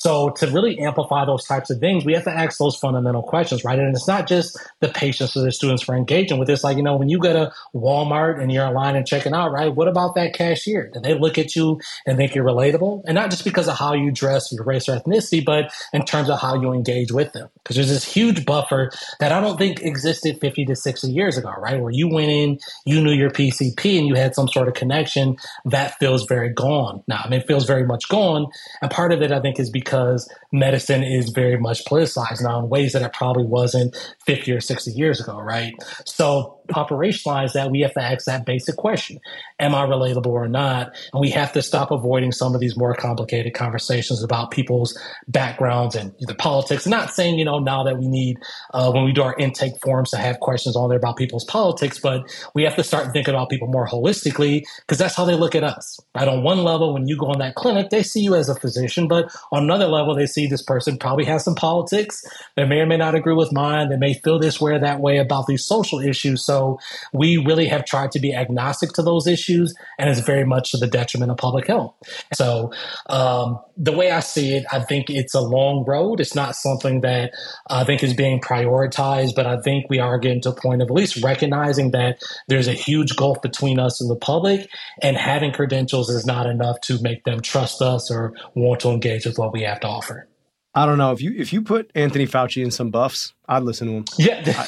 [0.01, 3.63] So to really amplify those types of things, we have to ask those fundamental questions,
[3.63, 3.77] right?
[3.79, 6.63] And it's not just the patients or the students for engaging with this.
[6.63, 9.51] Like, you know, when you go to Walmart and you're in line and checking out,
[9.51, 9.73] right?
[9.73, 10.89] What about that cashier?
[10.93, 13.03] Do they look at you and think you're relatable?
[13.05, 16.29] And not just because of how you dress, your race or ethnicity, but in terms
[16.29, 17.49] of how you engage with them.
[17.55, 21.53] Because there's this huge buffer that I don't think existed 50 to 60 years ago,
[21.57, 21.79] right?
[21.79, 25.37] Where you went in, you knew your PCP and you had some sort of connection.
[25.65, 27.21] That feels very gone now.
[27.23, 28.47] I mean, it feels very much gone.
[28.81, 32.59] And part of it, I think, is because because medicine is very much politicized now
[32.59, 35.73] in ways that it probably wasn't 50 or 60 years ago, right?
[36.05, 39.19] So operationalize that, we have to ask that basic question
[39.59, 40.95] Am I relatable or not?
[41.13, 44.97] And we have to stop avoiding some of these more complicated conversations about people's
[45.27, 46.85] backgrounds and the politics.
[46.85, 48.37] Not saying, you know, now that we need,
[48.73, 51.99] uh, when we do our intake forms, to have questions on there about people's politics,
[51.99, 52.23] but
[52.53, 55.63] we have to start thinking about people more holistically because that's how they look at
[55.63, 56.27] us, right?
[56.27, 59.07] On one level, when you go in that clinic, they see you as a physician,
[59.07, 62.23] but on another level, they see this person probably has some politics.
[62.55, 63.89] They may or may not agree with mine.
[63.89, 66.45] They may feel this way or that way about these social issues.
[66.45, 66.79] So so
[67.13, 70.77] we really have tried to be agnostic to those issues, and it's very much to
[70.77, 71.95] the detriment of public health.
[72.33, 72.71] So
[73.09, 76.19] um, the way I see it, I think it's a long road.
[76.19, 77.33] It's not something that
[77.69, 80.89] I think is being prioritized, but I think we are getting to a point of
[80.89, 84.69] at least recognizing that there's a huge gulf between us and the public,
[85.01, 89.25] and having credentials is not enough to make them trust us or want to engage
[89.25, 90.27] with what we have to offer.
[90.75, 93.87] I don't know if you if you put Anthony Fauci in some buffs, I'd listen
[93.87, 94.05] to him.
[94.17, 94.41] Yeah,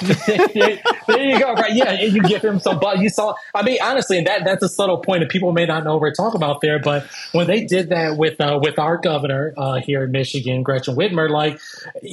[1.08, 1.54] there you go.
[1.54, 1.74] Right?
[1.74, 3.36] Yeah, you give him some But You saw.
[3.54, 6.38] I mean, honestly, that that's a subtle point that people may not know we're talking
[6.38, 6.80] about there.
[6.80, 10.96] But when they did that with uh, with our governor uh, here in Michigan, Gretchen
[10.96, 11.60] Whitmer, like,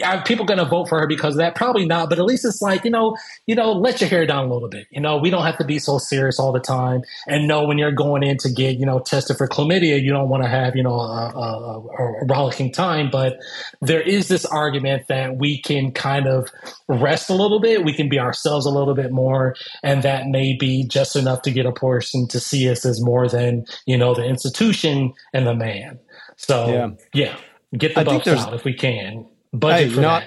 [0.04, 1.54] are people going to vote for her because of that?
[1.54, 2.08] Probably not.
[2.10, 4.68] But at least it's like you know, you know, let your hair down a little
[4.68, 4.86] bit.
[4.90, 7.02] You know, we don't have to be so serious all the time.
[7.26, 10.28] And know when you're going in to get you know tested for chlamydia, you don't
[10.28, 11.78] want to have you know a, a,
[12.22, 13.38] a rollicking time, but
[13.80, 16.50] there is this argument that we can kind of
[16.88, 20.56] rest a little bit, we can be ourselves a little bit more, and that may
[20.56, 24.14] be just enough to get a person to see us as more than you know
[24.14, 25.98] the institution and the man.
[26.36, 27.36] So yeah, yeah
[27.76, 29.26] get the buffs out if we can.
[29.52, 30.24] Budget hey, for not-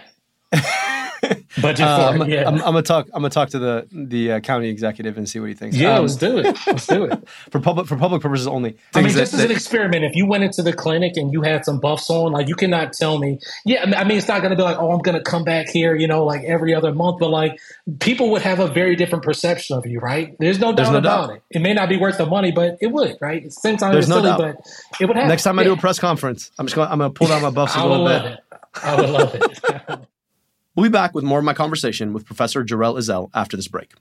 [0.51, 1.01] that.
[1.61, 2.47] budget uh, I'm, yeah.
[2.47, 3.07] I'm, I'm, gonna talk.
[3.13, 5.75] I'm gonna talk to the the uh, county executive and see what he thinks.
[5.75, 6.57] Yeah, um, let's do it.
[6.67, 8.77] Let's do it for public for public purposes only.
[8.93, 11.41] I mean, just that, as an experiment, if you went into the clinic and you
[11.41, 13.39] had some buffs on, like you cannot tell me.
[13.65, 16.07] Yeah, I mean, it's not gonna be like, oh, I'm gonna come back here, you
[16.07, 17.59] know, like every other month, but like
[17.99, 20.35] people would have a very different perception of you, right?
[20.39, 21.35] There's no There's doubt no about doubt.
[21.37, 21.43] it.
[21.51, 23.51] It may not be worth the money, but it would, right?
[23.51, 24.39] Same time There's no silly, doubt.
[24.39, 25.29] but it would happen.
[25.29, 25.61] Next time yeah.
[25.61, 27.85] I do a press conference, I'm just gonna I'm gonna pull down my buffs a
[27.85, 28.39] little bit.
[28.83, 30.07] I would love it.
[30.75, 33.93] We'll be back with more of my conversation with Professor Jerel Ezell after this break.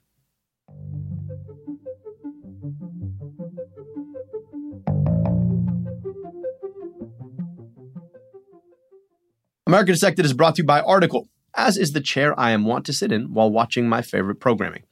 [9.69, 12.87] America Dissected is brought to you by Article, as is the chair I am wont
[12.87, 14.83] to sit in while watching my favorite programming.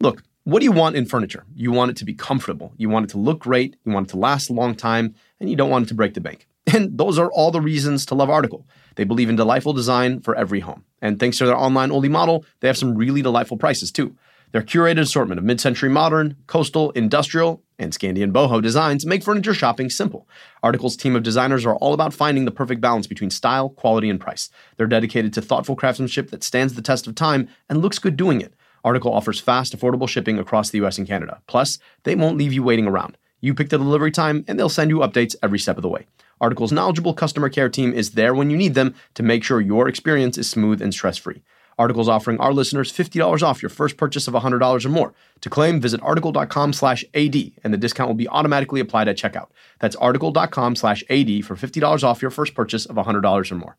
[0.00, 1.44] Look, what do you want in furniture?
[1.54, 4.10] You want it to be comfortable, you want it to look great, you want it
[4.10, 6.48] to last a long time, and you don't want it to break the bank.
[6.96, 8.66] Those are all the reasons to love Article.
[8.96, 10.84] They believe in delightful design for every home.
[11.00, 14.16] And thanks to their online only model, they have some really delightful prices too.
[14.52, 19.52] Their curated assortment of mid century modern, coastal, industrial, and Scandian boho designs make furniture
[19.52, 20.28] shopping simple.
[20.62, 24.20] Article's team of designers are all about finding the perfect balance between style, quality, and
[24.20, 24.50] price.
[24.76, 28.40] They're dedicated to thoughtful craftsmanship that stands the test of time and looks good doing
[28.40, 28.54] it.
[28.84, 31.40] Article offers fast, affordable shipping across the US and Canada.
[31.48, 33.16] Plus, they won't leave you waiting around.
[33.40, 36.06] You pick the delivery time, and they'll send you updates every step of the way.
[36.44, 39.88] Article's knowledgeable customer care team is there when you need them to make sure your
[39.88, 41.42] experience is smooth and stress free.
[41.78, 45.14] Article's offering our listeners $50 off your first purchase of $100 or more.
[45.40, 49.48] To claim, visit article.com slash AD, and the discount will be automatically applied at checkout.
[49.80, 53.78] That's article.com slash AD for $50 off your first purchase of $100 or more.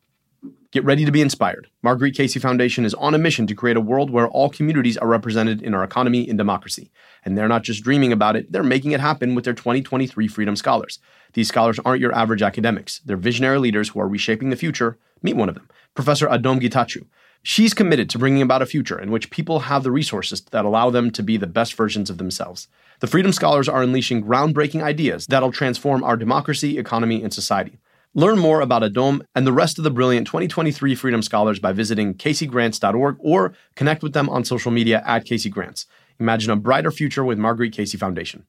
[0.72, 1.68] Get ready to be inspired.
[1.82, 5.08] Marguerite Casey Foundation is on a mission to create a world where all communities are
[5.08, 6.90] represented in our economy and democracy.
[7.24, 10.56] And they're not just dreaming about it, they're making it happen with their 2023 Freedom
[10.56, 10.98] Scholars.
[11.36, 13.00] These scholars aren't your average academics.
[13.04, 14.96] They're visionary leaders who are reshaping the future.
[15.20, 17.04] Meet one of them, Professor Adom Getachew.
[17.42, 20.88] She's committed to bringing about a future in which people have the resources that allow
[20.88, 22.68] them to be the best versions of themselves.
[23.00, 27.80] The Freedom Scholars are unleashing groundbreaking ideas that'll transform our democracy, economy, and society.
[28.14, 32.14] Learn more about Adom and the rest of the brilliant 2023 Freedom Scholars by visiting
[32.14, 35.84] caseygrants.org or connect with them on social media at CaseyGrants.
[36.18, 38.46] Imagine a brighter future with Marguerite Casey Foundation.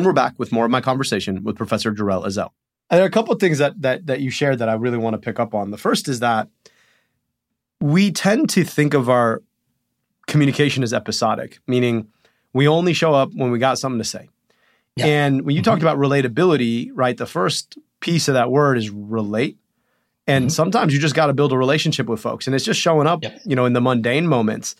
[0.00, 2.52] And we're back with more of my conversation with Professor Jerel Ezell.
[2.88, 4.96] And there are a couple of things that, that that you shared that I really
[4.96, 5.72] want to pick up on.
[5.72, 6.48] The first is that
[7.82, 9.42] we tend to think of our
[10.26, 12.08] communication as episodic, meaning
[12.54, 14.30] we only show up when we got something to say.
[14.96, 15.04] Yeah.
[15.04, 15.70] And when you mm-hmm.
[15.70, 19.58] talked about relatability, right, the first piece of that word is relate.
[20.26, 20.48] And mm-hmm.
[20.48, 22.46] sometimes you just got to build a relationship with folks.
[22.46, 23.38] And it's just showing up, yep.
[23.44, 24.76] you know, in the mundane moments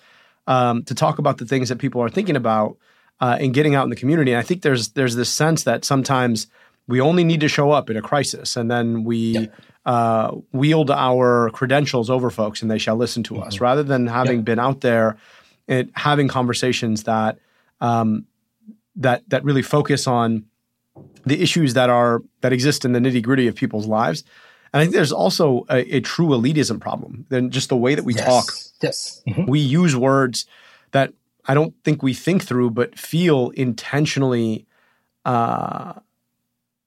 [0.46, 2.78] um, to talk about the things that people are thinking about
[3.20, 4.32] uh, and getting out in the community.
[4.32, 6.46] And I think there's there's this sense that sometimes
[6.86, 9.48] we only need to show up in a crisis, and then we
[9.86, 13.44] uh, wield our credentials over folks, and they shall listen to mm-hmm.
[13.44, 15.16] us, rather than having been out there
[15.68, 17.38] and having conversations that
[17.80, 18.26] um,
[18.96, 20.44] that that really focus on
[21.24, 24.24] the issues that are that exist in the nitty gritty of people's lives.
[24.72, 27.26] And I think there's also a, a true elitism problem.
[27.28, 28.24] Then just the way that we yes.
[28.24, 28.52] talk.
[28.82, 29.22] Yes.
[29.28, 29.46] Mm-hmm.
[29.46, 30.46] We use words
[30.92, 31.12] that
[31.50, 34.66] I don't think we think through, but feel intentionally
[35.24, 35.94] uh,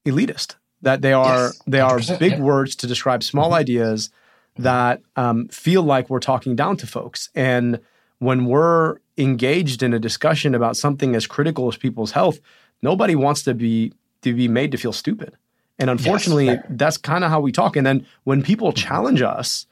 [0.06, 0.56] elitist.
[0.84, 2.40] That they are yes, they are big yeah.
[2.40, 3.56] words to describe small mm-hmm.
[3.56, 4.10] ideas
[4.56, 7.30] that um, feel like we're talking down to folks.
[7.36, 7.82] And
[8.20, 12.40] when we're engaged in a discussion about something as critical as people's health,
[12.82, 15.36] nobody wants to be to be made to feel stupid.
[15.78, 17.76] And unfortunately, yes, that's kind of how we talk.
[17.76, 18.88] And then when people mm-hmm.
[18.88, 19.66] challenge us,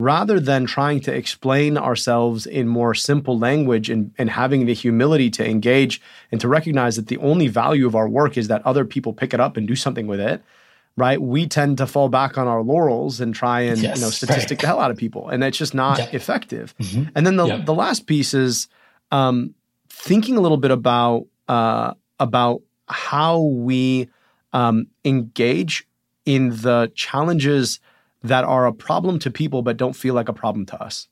[0.00, 5.28] rather than trying to explain ourselves in more simple language and, and having the humility
[5.28, 6.00] to engage
[6.32, 9.34] and to recognize that the only value of our work is that other people pick
[9.34, 10.42] it up and do something with it
[10.96, 14.10] right we tend to fall back on our laurels and try and yes, you know
[14.10, 14.60] statistic right.
[14.60, 17.04] the hell out of people and it's just not effective mm-hmm.
[17.14, 18.68] and then the, the last piece is
[19.12, 19.54] um,
[19.88, 24.08] thinking a little bit about uh, about how we
[24.52, 25.86] um, engage
[26.24, 27.80] in the challenges
[28.22, 31.08] that are a problem to people but don't feel like a problem to us.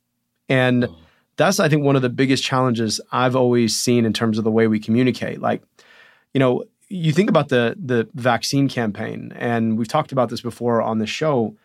[0.49, 0.97] And oh.
[1.37, 4.51] that's I think one of the biggest challenges I've always seen in terms of the
[4.51, 5.41] way we communicate.
[5.41, 5.63] Like,
[6.35, 10.81] you know, you think about the the vaccine campaign and we've talked about this before
[10.83, 11.57] on the show,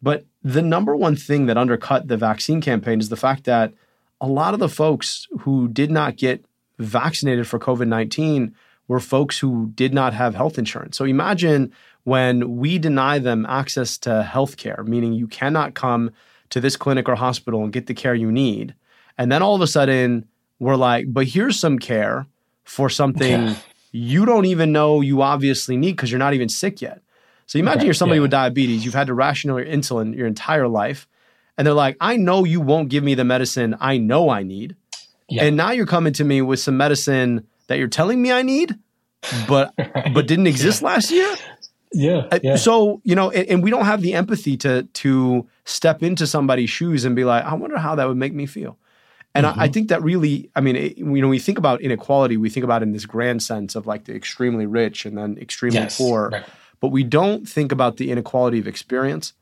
[0.00, 3.72] but the number one thing that undercut the vaccine campaign is the fact that
[4.20, 6.44] a lot of the folks who did not get
[6.78, 8.54] vaccinated for COVID 19
[8.88, 10.96] were folks who did not have health insurance.
[10.96, 11.72] So imagine
[12.04, 16.10] when we deny them access to health care, meaning you cannot come
[16.50, 18.74] to this clinic or hospital and get the care you need.
[19.16, 20.26] And then all of a sudden,
[20.58, 22.26] we're like, but here's some care
[22.64, 23.56] for something yeah.
[23.90, 27.00] you don't even know you obviously need because you're not even sick yet.
[27.46, 28.22] So imagine right, you're somebody yeah.
[28.22, 31.06] with diabetes, you've had to ration your insulin your entire life,
[31.58, 34.76] and they're like, I know you won't give me the medicine I know I need.
[35.28, 35.44] Yeah.
[35.44, 38.74] And now you're coming to me with some medicine that you're telling me I need,
[39.48, 40.14] but right.
[40.14, 41.34] but didn't exist last year.
[41.92, 42.56] Yeah, yeah.
[42.56, 46.70] So you know, and, and, we don't have the empathy to to step into somebody's
[46.70, 48.78] shoes and be like, I wonder how that would make me feel.
[49.34, 49.60] And mm-hmm.
[49.60, 52.50] I, I, think that really, I mean, it, you know, we think about inequality, we
[52.50, 55.96] think about in this grand sense of like the extremely rich and then extremely yes,
[55.96, 56.30] poor.
[56.30, 56.44] Right
[56.82, 59.32] but we don't think about the inequality of experience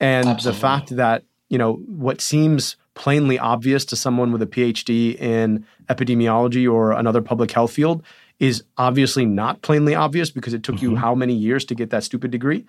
[0.00, 0.56] and Absolutely.
[0.56, 5.64] the fact that you know what seems plainly obvious to someone with a PhD in
[5.88, 8.02] epidemiology or another public health field
[8.40, 10.92] is obviously not plainly obvious because it took mm-hmm.
[10.92, 12.66] you how many years to get that stupid degree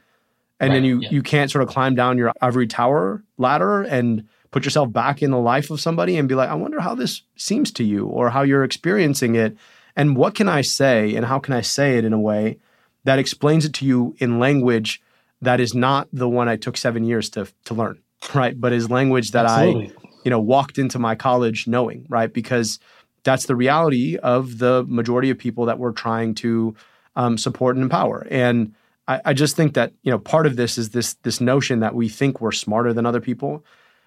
[0.60, 1.10] and right, then you yeah.
[1.10, 5.32] you can't sort of climb down your ivory tower ladder and put yourself back in
[5.32, 8.30] the life of somebody and be like I wonder how this seems to you or
[8.30, 9.58] how you're experiencing it
[9.96, 12.60] and what can I say and how can I say it in a way
[13.04, 15.02] that explains it to you in language
[15.42, 18.00] that is not the one I took seven years to to learn,
[18.36, 18.60] right?
[18.60, 19.90] But is language that Absolutely.
[19.90, 22.32] I, you know, walked into my college knowing, right?
[22.32, 22.80] Because
[23.24, 26.76] that's the reality of the majority of people that we're trying to
[27.16, 28.28] um, support and empower.
[28.30, 28.74] And
[29.08, 31.94] I, I, just think that you know part of this is this this notion that
[31.94, 33.66] we think we're smarter than other people,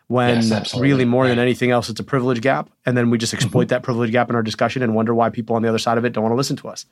[0.09, 1.29] when yes, really more right.
[1.29, 4.31] than anything else, it's a privilege gap, and then we just exploit that privilege gap
[4.31, 6.33] in our discussion and wonder why people on the other side of it don't want
[6.33, 6.87] to listen to us.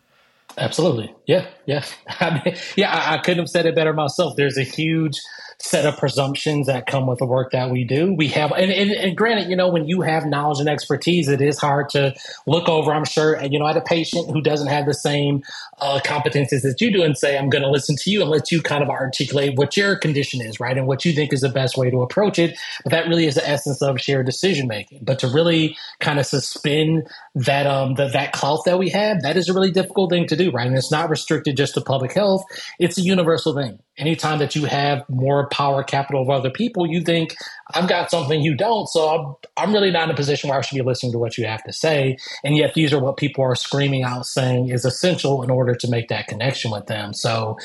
[0.58, 1.14] Absolutely.
[1.26, 1.46] Yeah.
[1.66, 1.84] Yeah.
[2.20, 2.92] I mean, yeah.
[2.94, 4.34] I, I couldn't have said it better myself.
[4.36, 5.18] There's a huge
[5.62, 8.12] set of presumptions that come with the work that we do.
[8.12, 11.40] We have, and, and, and, granted, you know, when you have knowledge and expertise, it
[11.40, 12.14] is hard to
[12.46, 15.44] look over, I'm sure, you know, at a patient who doesn't have the same
[15.80, 18.50] uh, competencies that you do and say, I'm going to listen to you and let
[18.50, 20.76] you kind of articulate what your condition is, right?
[20.76, 22.58] And what you think is the best way to approach it.
[22.82, 25.00] But that really is the essence of shared decision making.
[25.02, 27.06] But to really kind of suspend
[27.36, 30.34] that, um, the, that clout that we have, that is a really difficult thing to
[30.34, 30.66] do, right?
[30.66, 32.42] And it's not restricted just to public health.
[32.80, 37.02] It's a universal thing anytime that you have more power capital of other people, you
[37.02, 37.36] think
[37.74, 38.86] I've got something you don't.
[38.88, 41.36] So I'm, I'm really not in a position where I should be listening to what
[41.36, 42.16] you have to say.
[42.44, 45.88] And yet these are what people are screaming out saying is essential in order to
[45.88, 47.12] make that connection with them.
[47.12, 47.58] So,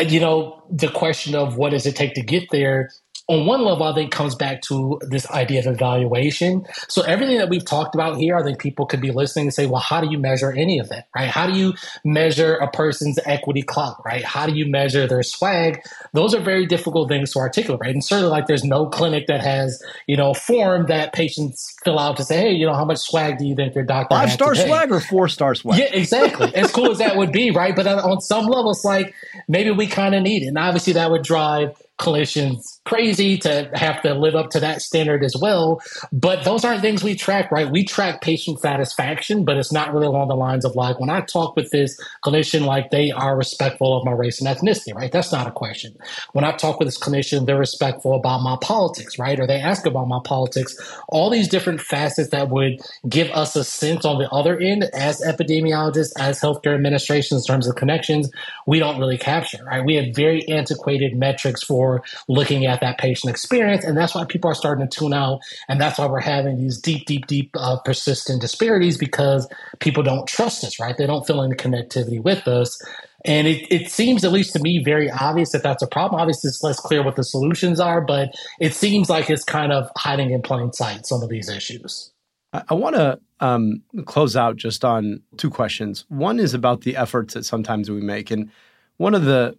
[0.00, 2.90] you know, the question of what does it take to get there
[3.32, 6.66] on one level, I think comes back to this idea of evaluation.
[6.88, 9.64] So everything that we've talked about here, I think people could be listening and say,
[9.64, 11.30] well, how do you measure any of that, right?
[11.30, 11.72] How do you
[12.04, 14.22] measure a person's equity clout, right?
[14.22, 15.82] How do you measure their swag?
[16.12, 17.94] Those are very difficult things to articulate, right?
[17.94, 22.18] And certainly like there's no clinic that has, you know, form that patients fill out
[22.18, 24.54] to say, hey, you know, how much swag do you think your doctor Five star
[24.54, 25.78] swag or four star swag?
[25.78, 26.54] Yeah, exactly.
[26.54, 27.74] as cool as that would be, right?
[27.74, 29.14] But on some level, it's like
[29.48, 30.48] maybe we kind of need it.
[30.48, 35.22] And obviously that would drive clinicians crazy to have to live up to that standard
[35.22, 35.80] as well.
[36.12, 37.70] But those aren't things we track, right?
[37.70, 41.20] We track patient satisfaction, but it's not really along the lines of like when I
[41.20, 45.12] talk with this clinician, like they are respectful of my race and ethnicity, right?
[45.12, 45.96] That's not a question.
[46.32, 49.38] When I talk with this clinician, they're respectful about my politics, right?
[49.38, 50.76] Or they ask about my politics.
[51.08, 55.20] All these different facets that would give us a sense on the other end as
[55.20, 58.28] epidemiologists, as healthcare administrations in terms of connections,
[58.66, 59.84] we don't really capture, right?
[59.84, 61.91] We have very antiquated metrics for
[62.28, 63.84] looking at at that patient experience.
[63.84, 65.40] And that's why people are starting to tune out.
[65.68, 69.46] And that's why we're having these deep, deep, deep, uh, persistent disparities because
[69.78, 70.96] people don't trust us, right?
[70.96, 72.82] They don't feel any connectivity with us.
[73.24, 76.20] And it, it seems, at least to me, very obvious that that's a problem.
[76.20, 79.88] Obviously, it's less clear what the solutions are, but it seems like it's kind of
[79.96, 82.10] hiding in plain sight, some of these issues.
[82.52, 86.04] I want to um, close out just on two questions.
[86.08, 88.30] One is about the efforts that sometimes we make.
[88.30, 88.50] And
[88.98, 89.56] one of the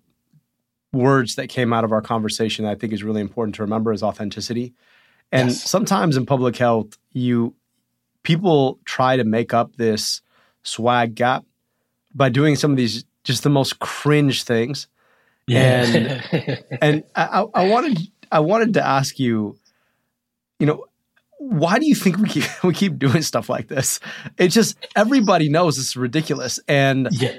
[0.94, 3.91] words that came out of our conversation that I think is really important to remember
[3.91, 4.74] is authenticity.
[5.32, 5.64] And yes.
[5.64, 7.56] sometimes in public health, you
[8.22, 10.22] people try to make up this
[10.62, 11.44] swag gap
[12.14, 14.88] by doing some of these just the most cringe things.
[15.48, 15.84] Yeah.
[15.84, 18.00] And and I, I wanted
[18.32, 19.58] I wanted to ask you,
[20.60, 20.86] you know,
[21.39, 24.00] why do you think we keep we keep doing stuff like this?
[24.38, 26.60] It's just everybody knows it's ridiculous.
[26.68, 27.38] And yeah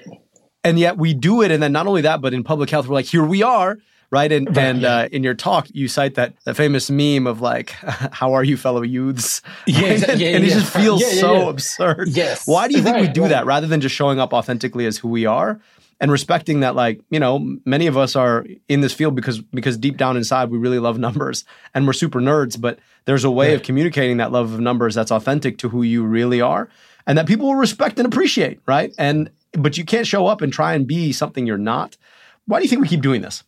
[0.65, 1.51] and yet we do it.
[1.51, 3.79] And then not only that, but in public health, we're like, here we are.
[4.11, 4.31] Right.
[4.31, 4.97] And, right, and yeah.
[4.97, 7.71] uh, in your talk, you cite that, that famous meme of like,
[8.13, 9.43] how are you, fellow youths?
[9.67, 12.09] Yeah, and, yeah, and it just feels so absurd.
[12.11, 12.47] Yes.
[12.47, 13.31] Why do you think right, we do right.
[13.31, 15.61] that rather than just showing up authentically as who we are?
[16.01, 19.79] and respecting that like you know many of us are in this field because because
[19.79, 23.51] deep down inside we really love numbers and we're super nerds but there's a way
[23.51, 23.55] right.
[23.55, 26.69] of communicating that love of numbers that's authentic to who you really are
[27.07, 28.95] and that people will respect and appreciate, right?
[28.99, 31.97] And but you can't show up and try and be something you're not.
[32.47, 33.43] Why do you think we keep doing this?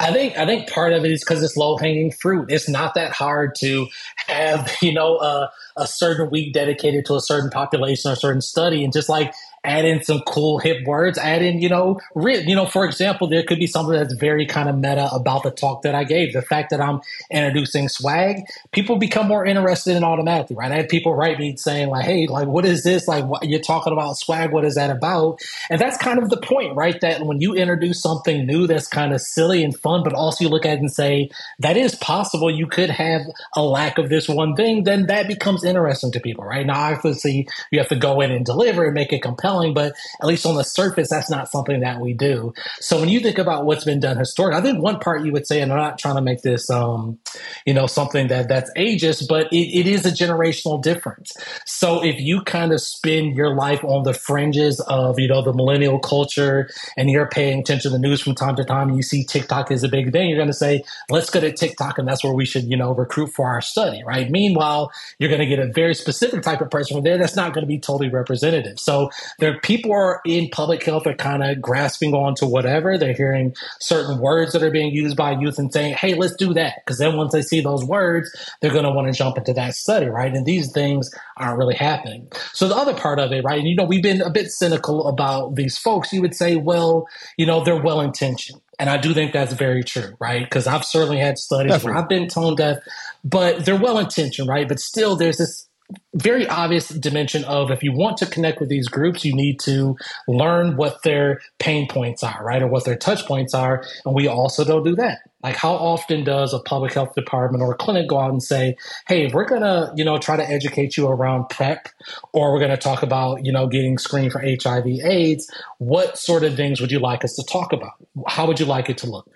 [0.00, 2.50] I think I think part of it is because it's low hanging fruit.
[2.50, 3.86] It's not that hard to
[4.26, 8.40] have you know a, a certain week dedicated to a certain population or a certain
[8.40, 9.32] study, and just like
[9.64, 13.42] add in some cool hip words, add in, you know, you know, for example, there
[13.42, 16.32] could be something that's very kind of meta about the talk that I gave.
[16.32, 17.00] The fact that I'm
[17.30, 18.42] introducing swag,
[18.72, 20.70] people become more interested in automatically, right?
[20.70, 23.08] I had people write me saying like, Hey, like, what is this?
[23.08, 24.52] Like, what, you're talking about swag.
[24.52, 25.40] What is that about?
[25.70, 27.00] And that's kind of the point, right?
[27.00, 30.50] That when you introduce something new that's kind of silly and fun, but also you
[30.50, 32.50] look at it and say, that is possible.
[32.50, 33.22] You could have
[33.56, 36.66] a lack of this one thing, then that becomes interesting to people, right?
[36.66, 40.26] Now, obviously you have to go in and deliver and make it compelling but at
[40.26, 42.52] least on the surface, that's not something that we do.
[42.80, 45.46] So when you think about what's been done historically, I think one part you would
[45.46, 47.18] say, and I'm not trying to make this, um,
[47.66, 51.32] you know, something that that's ageist, but it, it is a generational difference.
[51.64, 55.52] So if you kind of spend your life on the fringes of, you know, the
[55.52, 59.24] millennial culture and you're paying attention to the news from time to time you see
[59.24, 62.24] TikTok is a big thing, you're going to say, let's go to TikTok and that's
[62.24, 64.30] where we should, you know, recruit for our study, right?
[64.30, 67.52] Meanwhile, you're going to get a very specific type of person from there that's not
[67.52, 68.78] going to be totally representative.
[68.78, 69.10] So
[69.44, 72.96] there people are in public health are kind of grasping on to whatever.
[72.96, 76.54] They're hearing certain words that are being used by youth and saying, hey, let's do
[76.54, 76.76] that.
[76.82, 79.74] Because then once they see those words, they're going to want to jump into that
[79.74, 80.32] study, right?
[80.34, 82.26] And these things aren't really happening.
[82.54, 83.58] So the other part of it, right?
[83.58, 86.10] And you know, we've been a bit cynical about these folks.
[86.10, 88.62] You would say, well, you know, they're well intentioned.
[88.78, 90.42] And I do think that's very true, right?
[90.42, 91.92] Because I've certainly had studies Definitely.
[91.92, 92.78] where I've been tone deaf,
[93.22, 94.66] but they're well intentioned, right?
[94.66, 95.68] But still, there's this
[96.14, 99.96] very obvious dimension of if you want to connect with these groups, you need to
[100.28, 102.62] learn what their pain points are, right?
[102.62, 103.84] Or what their touch points are.
[104.04, 105.18] And we also don't do that.
[105.44, 108.76] Like how often does a public health department or a clinic go out and say,
[109.06, 111.86] "Hey, we're gonna, you know, try to educate you around PrEP,
[112.32, 115.46] or we're gonna talk about, you know, getting screened for HIV/AIDS.
[115.76, 117.92] What sort of things would you like us to talk about?
[118.26, 119.28] How would you like it to look?"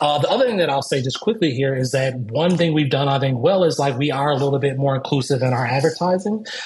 [0.00, 2.88] Uh, the other thing that I'll say just quickly here is that one thing we've
[2.88, 5.66] done, I think, well, is like we are a little bit more inclusive in our
[5.66, 6.19] advertising.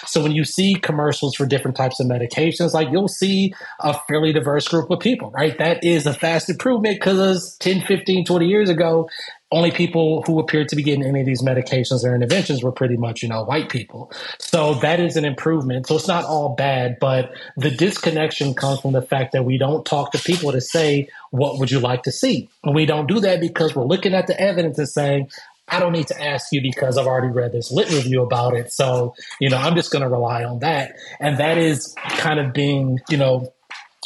[0.07, 4.33] So when you see commercials for different types of medications, like you'll see a fairly
[4.33, 5.57] diverse group of people, right?
[5.59, 9.09] That is a fast improvement because 10, 15, 20 years ago ago,
[9.51, 12.97] only people who appeared to be getting any of these medications or interventions were pretty
[12.97, 14.11] much, you know, white people.
[14.41, 15.87] So that is an improvement.
[15.87, 19.87] So it's not all bad, but the disconnection comes from the fact that we don't
[19.87, 22.49] talk to people to say, what would you like to see?
[22.65, 25.31] And we don't do that because we're looking at the evidence and saying,
[25.69, 28.73] I don't need to ask you because I've already read this lit review about it.
[28.73, 30.93] So, you know, I'm just going to rely on that.
[31.21, 33.53] And that is kind of being, you know,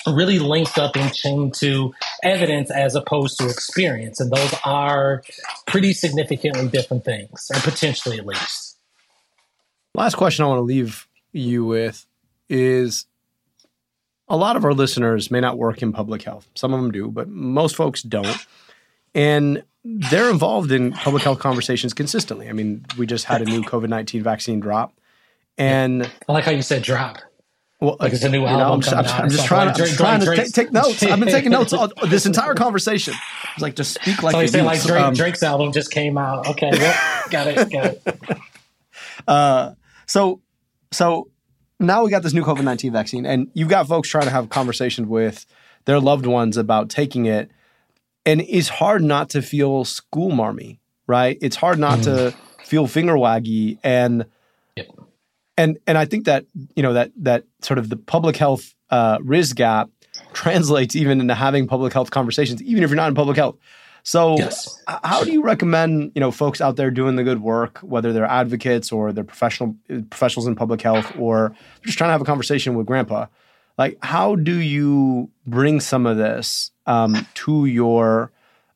[0.07, 1.93] really linked up and chained to
[2.23, 4.21] evidence as opposed to experience.
[4.21, 5.23] And those are
[5.67, 8.79] pretty significantly different things, or potentially at least.
[9.95, 12.07] Last question I want to leave you with
[12.49, 13.07] is
[14.29, 16.49] a lot of our listeners may not work in public health.
[16.55, 18.47] Some of them do, but most folks don't.
[19.15, 22.49] And they're involved in public health conversations consistently.
[22.49, 24.93] I mean, we just had a new COVID 19 vaccine drop.
[25.57, 27.19] And I like how you said drop.
[27.81, 28.59] Well, like it's a new album.
[28.59, 31.01] Know, I'm, just, I'm, I'm just trying, like, I'm trying to take, take, notes.
[31.03, 33.15] I've been taking notes all, this entire conversation.
[33.53, 34.33] It's like just speak like.
[34.33, 36.49] So you say like Drake, um, Drake's album just came out.
[36.49, 36.71] Okay,
[37.31, 38.39] got it, got it.
[39.27, 39.75] Uh,
[40.07, 40.41] so,
[40.91, 41.29] so
[41.79, 44.49] now we got this new COVID nineteen vaccine, and you've got folks trying to have
[44.49, 45.45] conversations with
[45.85, 47.51] their loved ones about taking it,
[48.29, 51.39] and it's hard not to feel school marmy, right?
[51.41, 52.05] It's hard not mm.
[52.05, 54.27] to feel finger waggy and
[55.57, 56.45] and and I think that
[56.77, 59.91] you know that that sort of the public health uh, rizz gap
[60.33, 63.57] translates even into having public health conversations, even if you're not in public health.
[64.05, 64.83] So, yes.
[64.87, 68.25] how do you recommend you know folks out there doing the good work, whether they're
[68.25, 69.75] advocates or they're professional
[70.11, 73.27] professionals in public health, or just trying to have a conversation with Grandpa?
[73.79, 78.33] Like, how do you bring some of this um, to your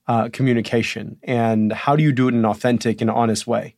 [0.06, 3.74] uh, communication, and how do you do it in an authentic and honest way?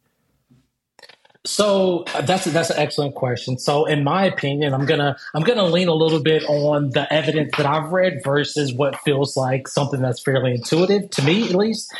[1.47, 3.59] So that's that's an excellent question.
[3.59, 7.53] So, in my opinion, I'm gonna I'm gonna lean a little bit on the evidence
[7.59, 11.93] that I've read versus what feels like something that's fairly intuitive to me, at least.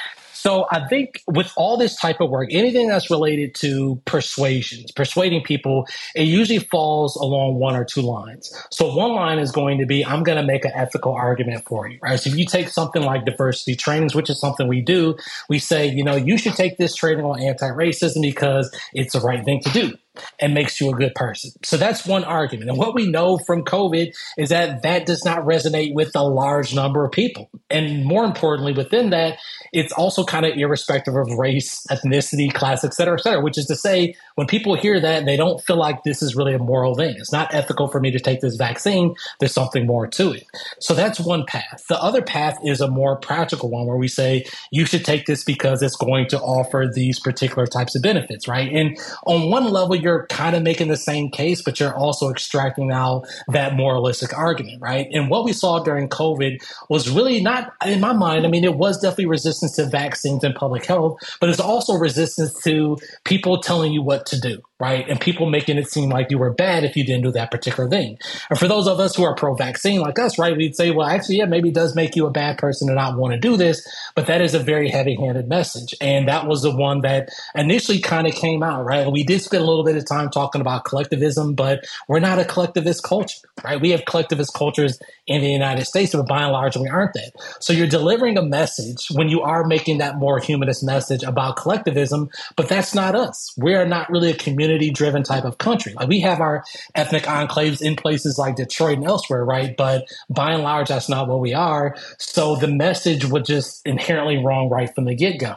[0.45, 5.43] So I think with all this type of work, anything that's related to persuasions, persuading
[5.43, 8.55] people, it usually falls along one or two lines.
[8.71, 11.89] So one line is going to be, I'm going to make an ethical argument for
[11.89, 12.21] you, right?
[12.21, 15.17] So if you take something like diversity trainings, which is something we do,
[15.49, 19.43] we say, you know, you should take this training on anti-racism because it's the right
[19.47, 19.95] thing to do
[20.41, 21.51] and makes you a good person.
[21.65, 22.71] So that's one argument.
[22.71, 26.75] And what we know from COVID is that that does not resonate with a large
[26.75, 27.51] number of people.
[27.71, 29.39] And more importantly, within that,
[29.73, 33.67] it's also kind of irrespective of race, ethnicity, class, et cetera, et cetera, which is
[33.67, 36.95] to say, when people hear that, they don't feel like this is really a moral
[36.95, 37.17] thing.
[37.19, 39.15] It's not ethical for me to take this vaccine.
[39.41, 40.45] There's something more to it.
[40.79, 41.85] So that's one path.
[41.89, 45.43] The other path is a more practical one where we say you should take this
[45.43, 48.73] because it's going to offer these particular types of benefits, right?
[48.73, 48.97] And
[49.27, 53.27] on one level, you're kind of making the same case, but you're also extracting out
[53.49, 55.09] that moralistic argument, right?
[55.13, 58.77] And what we saw during COVID was really not, in my mind, I mean, it
[58.77, 63.93] was definitely resistance to vaccines and public health, but it's also resistance to people telling
[63.93, 65.09] you what to do, right?
[65.09, 67.89] And people making it seem like you were bad if you didn't do that particular
[67.89, 68.19] thing.
[68.51, 71.07] And for those of us who are pro vaccine like us, right, we'd say, well,
[71.07, 73.57] actually, yeah, maybe it does make you a bad person to not want to do
[73.57, 73.81] this,
[74.15, 75.95] but that is a very heavy handed message.
[76.03, 79.11] And that was the one that initially kind of came out, right?
[79.11, 82.45] We did spend a little bit of time talking about collectivism, but we're not a
[82.45, 83.81] collectivist culture, right?
[83.81, 87.33] We have collectivist cultures in the United States, but by and large, we aren't that.
[87.59, 92.29] So you're delivering a message when you are making that more humanist message about collectivism,
[92.55, 93.55] but that's not us.
[93.57, 95.95] We are not really a community driven type of country.
[95.95, 96.65] Like we have our
[96.95, 99.77] ethnic enclaves in places like Detroit and elsewhere, right?
[99.77, 101.97] But by and large, that's not what we are.
[102.19, 105.57] So the message was just inherently wrong right from the get go.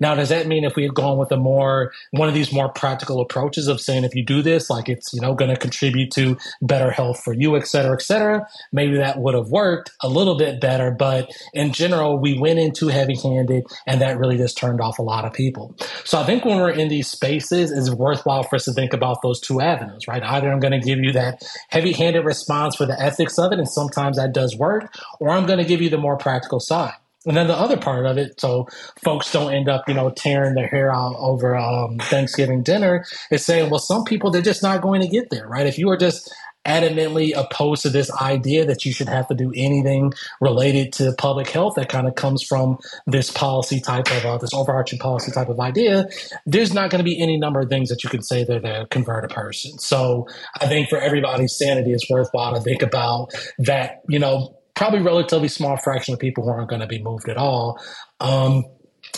[0.00, 2.68] Now, does that mean if we had gone with a more, one of these more
[2.68, 6.10] practical approaches of saying if you do this, like it's, you know, going to contribute
[6.12, 10.08] to better health for you, et cetera, et cetera, maybe that would have worked a
[10.08, 10.90] little bit better.
[10.90, 14.98] But in general, we went in too heavy handed and that really just turned off
[14.98, 15.74] a lot of people.
[16.04, 19.22] So I think when we're in these spaces, it's worthwhile for us to think about
[19.22, 20.22] those two avenues, right?
[20.22, 23.58] Either I'm going to give you that heavy handed response for the ethics of it,
[23.58, 26.94] and sometimes that does work, or I'm going to give you the more practical side.
[27.26, 28.68] And then the other part of it, so
[29.04, 33.44] folks don't end up, you know, tearing their hair out over um, Thanksgiving dinner, is
[33.44, 35.66] saying, well, some people, they're just not going to get there, right?
[35.66, 36.32] If you are just
[36.66, 41.48] adamantly opposed to this idea that you should have to do anything related to public
[41.48, 45.48] health that kind of comes from this policy type of uh, this overarching policy type
[45.48, 46.06] of idea
[46.44, 48.86] there's not going to be any number of things that you can say that to
[48.90, 49.78] convert a person.
[49.78, 50.26] So
[50.60, 55.48] i think for everybody's sanity it's worthwhile to think about that you know probably relatively
[55.48, 57.80] small fraction of people who aren't going to be moved at all.
[58.20, 58.64] Um,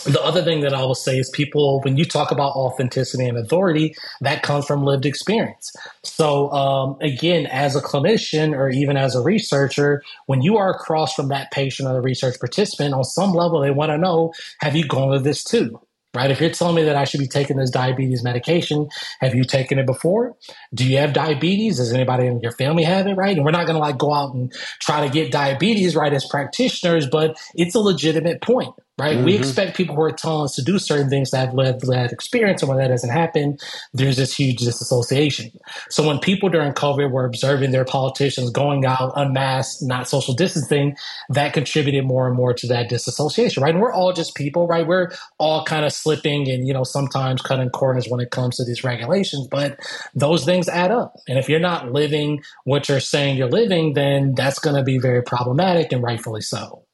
[0.03, 3.37] the other thing that I will say is people, when you talk about authenticity and
[3.37, 5.71] authority, that comes from lived experience.
[6.03, 11.13] So, um, again, as a clinician or even as a researcher, when you are across
[11.13, 14.75] from that patient or the research participant, on some level, they want to know, have
[14.75, 15.79] you gone through this too?
[16.13, 16.29] right?
[16.29, 18.89] If you're telling me that I should be taking this diabetes medication,
[19.21, 20.35] have you taken it before?
[20.73, 21.77] Do you have diabetes?
[21.77, 23.35] Does anybody in your family have it, right?
[23.35, 26.25] And we're not going to like go out and try to get diabetes, right, as
[26.25, 29.15] practitioners, but it's a legitimate point, right?
[29.15, 29.25] Mm-hmm.
[29.25, 32.11] We expect people who are telling us to do certain things to have led that
[32.11, 33.57] experience, and when that doesn't happen,
[33.93, 35.49] there's this huge disassociation.
[35.89, 40.95] So when people during COVID were observing their politicians going out unmasked, not social distancing,
[41.29, 43.73] that contributed more and more to that disassociation, right?
[43.73, 44.85] And we're all just people, right?
[44.85, 48.65] We're all kind of slipping and you know sometimes cutting corners when it comes to
[48.65, 49.79] these regulations, but
[50.13, 51.15] those things add up.
[51.27, 54.99] And if you're not living what you're saying you're living, then that's going to be
[54.99, 56.85] very problematic, and rightfully so.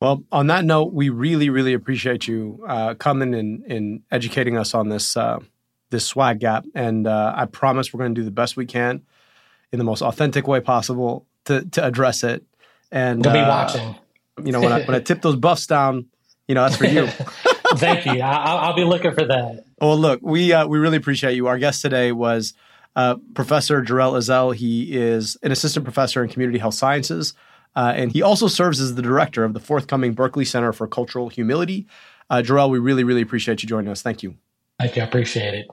[0.00, 4.74] Well, on that note, we really, really appreciate you uh, coming and, and educating us
[4.74, 5.38] on this uh,
[5.90, 9.02] this swag gap, and uh, I promise we're going to do the best we can
[9.72, 12.44] in the most authentic way possible to to address it.
[12.90, 13.94] And we'll be uh, watching.
[14.44, 16.06] You know, when I when I tip those buffs down,
[16.48, 17.08] you know that's for you.
[17.76, 18.20] Thank you.
[18.20, 19.64] I'll, I'll, be looking for that.
[19.80, 21.46] Well, look, we uh, we really appreciate you.
[21.46, 22.54] Our guest today was
[22.94, 24.54] uh, Professor Jerel Ezell.
[24.54, 27.34] He is an assistant professor in community health sciences.
[27.76, 31.28] Uh, and he also serves as the director of the forthcoming Berkeley Center for Cultural
[31.28, 31.86] Humility.
[32.30, 34.02] Uh, Jerel, we really, really appreciate you joining us.
[34.02, 34.36] Thank you.
[34.78, 35.02] Thank you.
[35.02, 35.66] I appreciate it.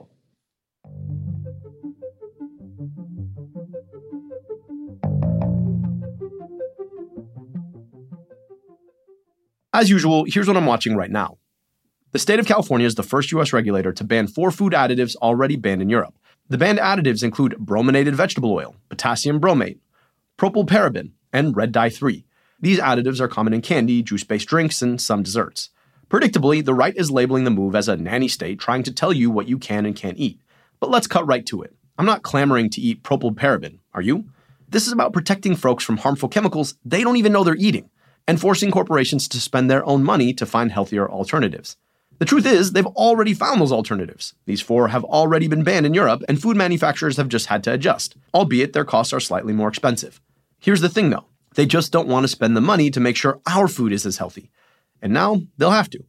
[9.74, 11.38] As usual, here's what I'm watching right now.
[12.10, 13.54] The state of California is the first U.S.
[13.54, 16.14] regulator to ban four food additives already banned in Europe.
[16.50, 19.78] The banned additives include brominated vegetable oil, potassium bromate,
[20.36, 22.24] propylparaben, and red dye 3.
[22.60, 25.70] These additives are common in candy, juice based drinks, and some desserts.
[26.08, 29.30] Predictably, the right is labeling the move as a nanny state trying to tell you
[29.30, 30.40] what you can and can't eat.
[30.78, 31.74] But let's cut right to it.
[31.98, 34.26] I'm not clamoring to eat propylparaben, are you?
[34.68, 37.90] This is about protecting folks from harmful chemicals they don't even know they're eating,
[38.26, 41.76] and forcing corporations to spend their own money to find healthier alternatives.
[42.18, 44.34] The truth is, they've already found those alternatives.
[44.46, 47.72] These four have already been banned in Europe, and food manufacturers have just had to
[47.72, 50.20] adjust, albeit their costs are slightly more expensive.
[50.62, 53.40] Here's the thing though they just don't want to spend the money to make sure
[53.46, 54.48] our food is as healthy.
[55.02, 56.04] And now they'll have to.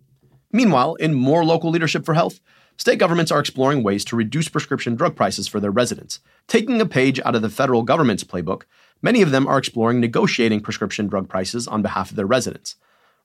[0.52, 2.40] Meanwhile, in more local leadership for health,
[2.78, 6.20] state governments are exploring ways to reduce prescription drug prices for their residents.
[6.48, 8.62] Taking a page out of the federal government's playbook,
[9.02, 12.76] many of them are exploring negotiating prescription drug prices on behalf of their residents.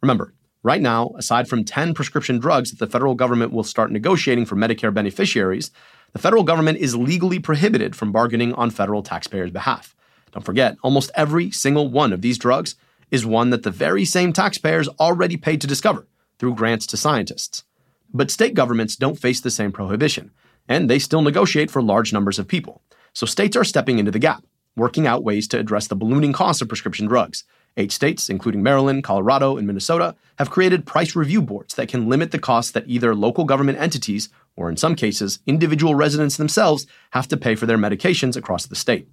[0.01, 0.33] Remember,
[0.65, 4.57] Right now, aside from 10 prescription drugs that the federal government will start negotiating for
[4.57, 5.71] Medicare beneficiaries,
[6.13, 9.95] the federal government is legally prohibited from bargaining on federal taxpayers' behalf.
[10.33, 12.75] Don't forget, almost every single one of these drugs
[13.11, 16.07] is one that the very same taxpayers already paid to discover
[16.39, 17.65] through grants to scientists.
[18.13, 20.31] But state governments don't face the same prohibition,
[20.69, 22.83] and they still negotiate for large numbers of people.
[23.13, 24.45] So states are stepping into the gap,
[24.77, 27.45] working out ways to address the ballooning cost of prescription drugs.
[27.77, 32.31] Eight states, including Maryland, Colorado, and Minnesota, have created price review boards that can limit
[32.31, 37.29] the costs that either local government entities, or in some cases, individual residents themselves, have
[37.29, 39.09] to pay for their medications across the state.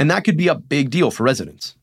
[0.00, 1.76] And that could be a big deal for residents.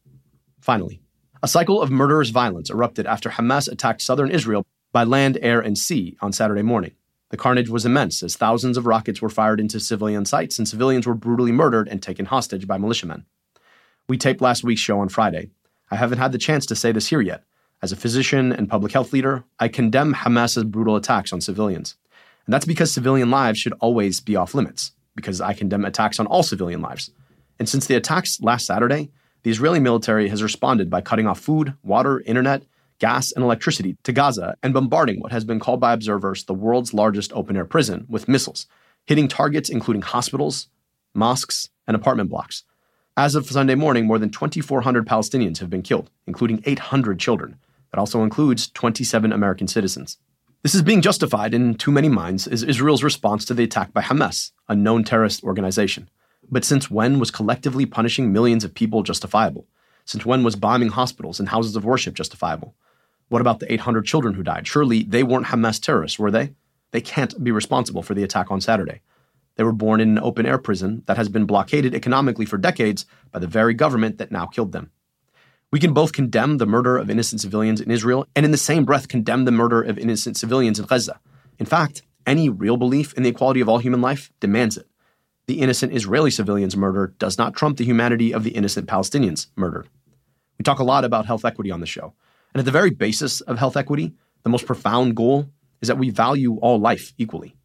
[0.60, 1.00] Finally,
[1.44, 5.78] a cycle of murderous violence erupted after Hamas attacked southern Israel by land, air, and
[5.78, 6.94] sea on Saturday morning.
[7.30, 11.06] The carnage was immense as thousands of rockets were fired into civilian sites and civilians
[11.06, 13.24] were brutally murdered and taken hostage by militiamen.
[14.10, 15.52] We taped last week's show on Friday.
[15.92, 17.44] I haven't had the chance to say this here yet.
[17.84, 21.96] As a physician and public health leader, I condemn Hamas's brutal attacks on civilians.
[22.48, 26.26] And that's because civilian lives should always be off limits, because I condemn attacks on
[26.26, 27.12] all civilian lives.
[27.60, 29.10] And since the attacks last Saturday,
[29.44, 32.64] the Israeli military has responded by cutting off food, water, internet,
[33.00, 36.94] gas, and electricity to Gaza and bombarding what has been called by observers the world's
[36.94, 38.68] largest open air prison with missiles,
[39.06, 40.68] hitting targets including hospitals,
[41.14, 42.64] mosques, and apartment blocks.
[43.16, 47.58] As of Sunday morning, more than 2,400 Palestinians have been killed, including 800 children.
[47.92, 50.18] That also includes 27 American citizens.
[50.62, 54.02] This is being justified in too many minds as Israel's response to the attack by
[54.02, 56.10] Hamas, a known terrorist organization.
[56.50, 59.68] But since when was collectively punishing millions of people justifiable?
[60.06, 62.76] Since when was bombing hospitals and houses of worship justifiable?
[63.30, 64.68] What about the 800 children who died?
[64.68, 66.54] Surely they weren't Hamas terrorists, were they?
[66.92, 69.02] They can't be responsible for the attack on Saturday.
[69.56, 73.06] They were born in an open air prison that has been blockaded economically for decades
[73.32, 74.92] by the very government that now killed them.
[75.72, 78.86] We can both condemn the murder of innocent civilians in Israel and in the same
[78.86, 81.20] breath condemn the murder of innocent civilians in Gaza.
[81.60, 84.88] In fact, any real belief in the equality of all human life demands it.
[85.48, 89.88] The innocent Israeli civilians' murder does not trump the humanity of the innocent Palestinians' murdered.
[90.60, 92.14] We talk a lot about health equity on the show.
[92.54, 95.50] And at the very basis of health equity, the most profound goal
[95.82, 97.56] is that we value all life equally.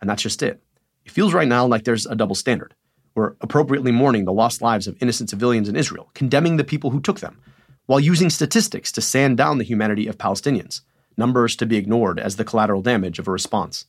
[0.00, 0.62] And that's just it.
[1.04, 2.74] It feels right now like there's a double standard.
[3.14, 7.00] We're appropriately mourning the lost lives of innocent civilians in Israel, condemning the people who
[7.00, 7.40] took them,
[7.86, 10.82] while using statistics to sand down the humanity of Palestinians,
[11.16, 13.86] numbers to be ignored as the collateral damage of a response.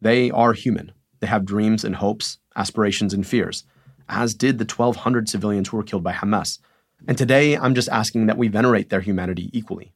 [0.00, 0.92] They are human.
[1.22, 3.62] They have dreams and hopes, aspirations and fears,
[4.08, 6.58] as did the 1,200 civilians who were killed by Hamas,
[7.06, 9.92] and today, I'm just asking that we venerate their humanity equally.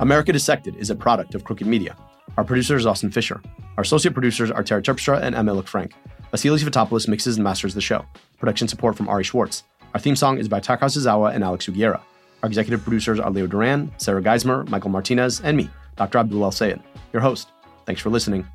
[0.00, 1.96] America Dissected is a product of Crooked Media.
[2.38, 3.42] Our producer is Austin Fisher.
[3.76, 5.92] Our associate producers are Tara Terpstra and Emma Frank.
[6.32, 8.06] Vasilis Fotopoulos mixes and masters the show.
[8.38, 9.64] Production support from Ari Schwartz.
[9.92, 12.00] Our theme song is by Taka Yasuzawa and Alex Sugiura.
[12.42, 16.18] Our executive producers are Leo Duran, Sarah Geismer, Michael Martinez, and me, Dr.
[16.18, 16.80] Abdul El Sayed,
[17.12, 17.48] your host.
[17.84, 18.46] Thanks for listening.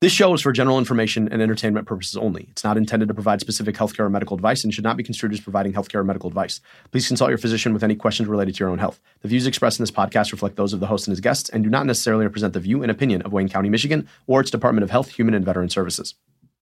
[0.00, 2.46] This show is for general information and entertainment purposes only.
[2.52, 5.32] It's not intended to provide specific healthcare or medical advice and should not be construed
[5.32, 6.60] as providing healthcare or medical advice.
[6.92, 9.00] Please consult your physician with any questions related to your own health.
[9.22, 11.64] The views expressed in this podcast reflect those of the host and his guests and
[11.64, 14.84] do not necessarily represent the view and opinion of Wayne County, Michigan, or its Department
[14.84, 16.14] of Health, Human and Veteran Services.